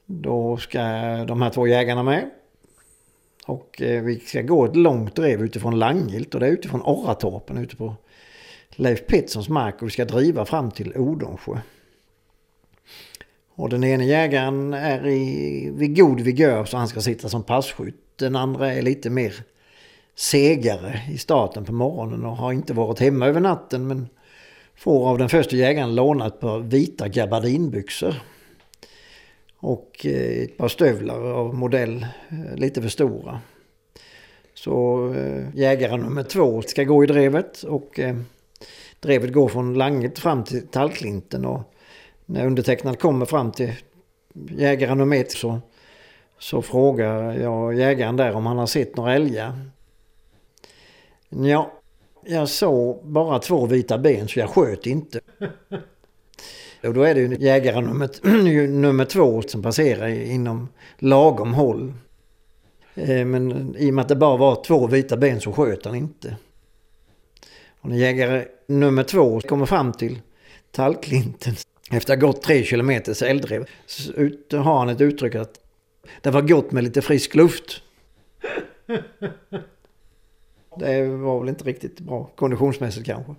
då 0.05 0.57
ska 0.57 0.79
de 1.27 1.41
här 1.41 1.49
två 1.49 1.67
jägarna 1.67 2.03
med. 2.03 2.29
Och 3.45 3.81
eh, 3.81 4.03
vi 4.03 4.19
ska 4.19 4.41
gå 4.41 4.65
ett 4.65 4.75
långt 4.75 5.15
drev 5.15 5.41
utifrån 5.41 5.79
Langilt 5.79 6.33
och 6.33 6.39
det 6.39 6.47
är 6.47 6.51
utifrån 6.51 6.81
Orratorpen 6.81 7.57
ute 7.57 7.75
på 7.75 7.95
Leif 8.69 9.07
Petterssons 9.07 9.49
mark 9.49 9.81
och 9.81 9.87
vi 9.87 9.91
ska 9.91 10.05
driva 10.05 10.45
fram 10.45 10.71
till 10.71 10.97
Odensjö. 10.97 11.57
Och 13.57 13.69
den 13.69 13.83
ene 13.83 14.05
jägaren 14.05 14.73
är 14.73 15.07
i, 15.07 15.69
vid 15.73 15.97
god 15.97 16.19
vigör 16.19 16.65
så 16.65 16.77
han 16.77 16.87
ska 16.87 17.01
sitta 17.01 17.29
som 17.29 17.43
passkytt. 17.43 17.95
Den 18.15 18.35
andra 18.35 18.73
är 18.73 18.81
lite 18.81 19.09
mer 19.09 19.33
segare 20.15 21.01
i 21.11 21.17
starten 21.17 21.65
på 21.65 21.73
morgonen 21.73 22.25
och 22.25 22.37
har 22.37 22.51
inte 22.53 22.73
varit 22.73 22.99
hemma 22.99 23.27
över 23.27 23.39
natten 23.39 23.87
men 23.87 24.07
får 24.75 25.09
av 25.09 25.17
den 25.17 25.29
första 25.29 25.55
jägaren 25.55 25.95
låna 25.95 26.27
ett 26.27 26.39
par 26.39 26.59
vita 26.59 27.07
gabardinbyxor. 27.07 28.15
Och 29.57 30.05
eh, 30.05 30.43
ett 30.43 30.57
par 30.57 30.67
stövlar 30.67 31.21
av 31.21 31.55
modell 31.55 32.05
eh, 32.29 32.55
lite 32.55 32.81
för 32.81 32.89
stora. 32.89 33.39
Så 34.53 35.07
eh, 35.13 35.45
jägare 35.53 35.97
nummer 35.97 36.23
två 36.23 36.61
ska 36.61 36.83
gå 36.83 37.03
i 37.03 37.07
drevet 37.07 37.63
och 37.63 37.99
drevet 38.99 39.33
går 39.33 39.47
från 39.47 39.73
Langet 39.73 40.19
fram 40.19 40.43
till 40.43 40.67
Tallklinten 40.67 41.45
och 41.45 41.73
när 42.29 42.45
undertecknad 42.45 42.99
kommer 42.99 43.25
fram 43.25 43.51
till 43.51 43.73
jägare 44.49 44.95
nummer 44.95 45.17
ett 45.17 45.31
så, 45.31 45.59
så 46.39 46.61
frågar 46.61 47.33
jag 47.33 47.75
jägaren 47.75 48.15
där 48.15 48.35
om 48.35 48.45
han 48.45 48.57
har 48.57 48.67
sett 48.67 48.97
några 48.97 49.13
älgar. 49.13 49.69
Ja, 51.29 51.71
jag 52.25 52.49
såg 52.49 53.05
bara 53.05 53.39
två 53.39 53.65
vita 53.65 53.97
ben 53.97 54.27
så 54.27 54.39
jag 54.39 54.49
sköt 54.49 54.85
inte. 54.85 55.19
Och 56.83 56.93
då 56.93 57.03
är 57.03 57.15
det 57.15 57.21
ju 57.21 57.37
jägare 57.39 57.81
nummer, 57.81 58.09
nummer 58.67 59.05
två 59.05 59.41
som 59.41 59.63
passerar 59.63 60.07
inom 60.07 60.69
lagom 60.97 61.53
håll. 61.53 61.93
Eh, 62.95 63.25
men 63.25 63.75
i 63.77 63.89
och 63.89 63.93
med 63.93 64.01
att 64.01 64.09
det 64.09 64.15
bara 64.15 64.37
var 64.37 64.63
två 64.63 64.87
vita 64.87 65.17
ben 65.17 65.41
så 65.41 65.53
sköt 65.53 65.85
han 65.85 65.95
inte. 65.95 66.37
Och 67.81 67.89
när 67.89 67.97
jägare 67.97 68.45
nummer 68.67 69.03
två 69.03 69.41
kommer 69.41 69.65
fram 69.65 69.93
till 69.93 70.19
tallklinten 70.71 71.55
efter 71.91 72.13
att 72.13 72.21
ha 72.21 72.27
gått 72.27 72.41
tre 72.41 72.63
kilometers 72.63 73.21
eldrev 73.21 73.65
så 73.85 74.57
har 74.57 74.79
han 74.79 74.89
ett 74.89 75.01
uttryck 75.01 75.35
att 75.35 75.59
det 76.21 76.31
var 76.31 76.41
gott 76.41 76.71
med 76.71 76.83
lite 76.83 77.01
frisk 77.01 77.35
luft. 77.35 77.81
Det 80.79 81.07
var 81.07 81.39
väl 81.39 81.49
inte 81.49 81.63
riktigt 81.63 81.99
bra 81.99 82.31
konditionsmässigt 82.35 83.05
kanske. 83.05 83.35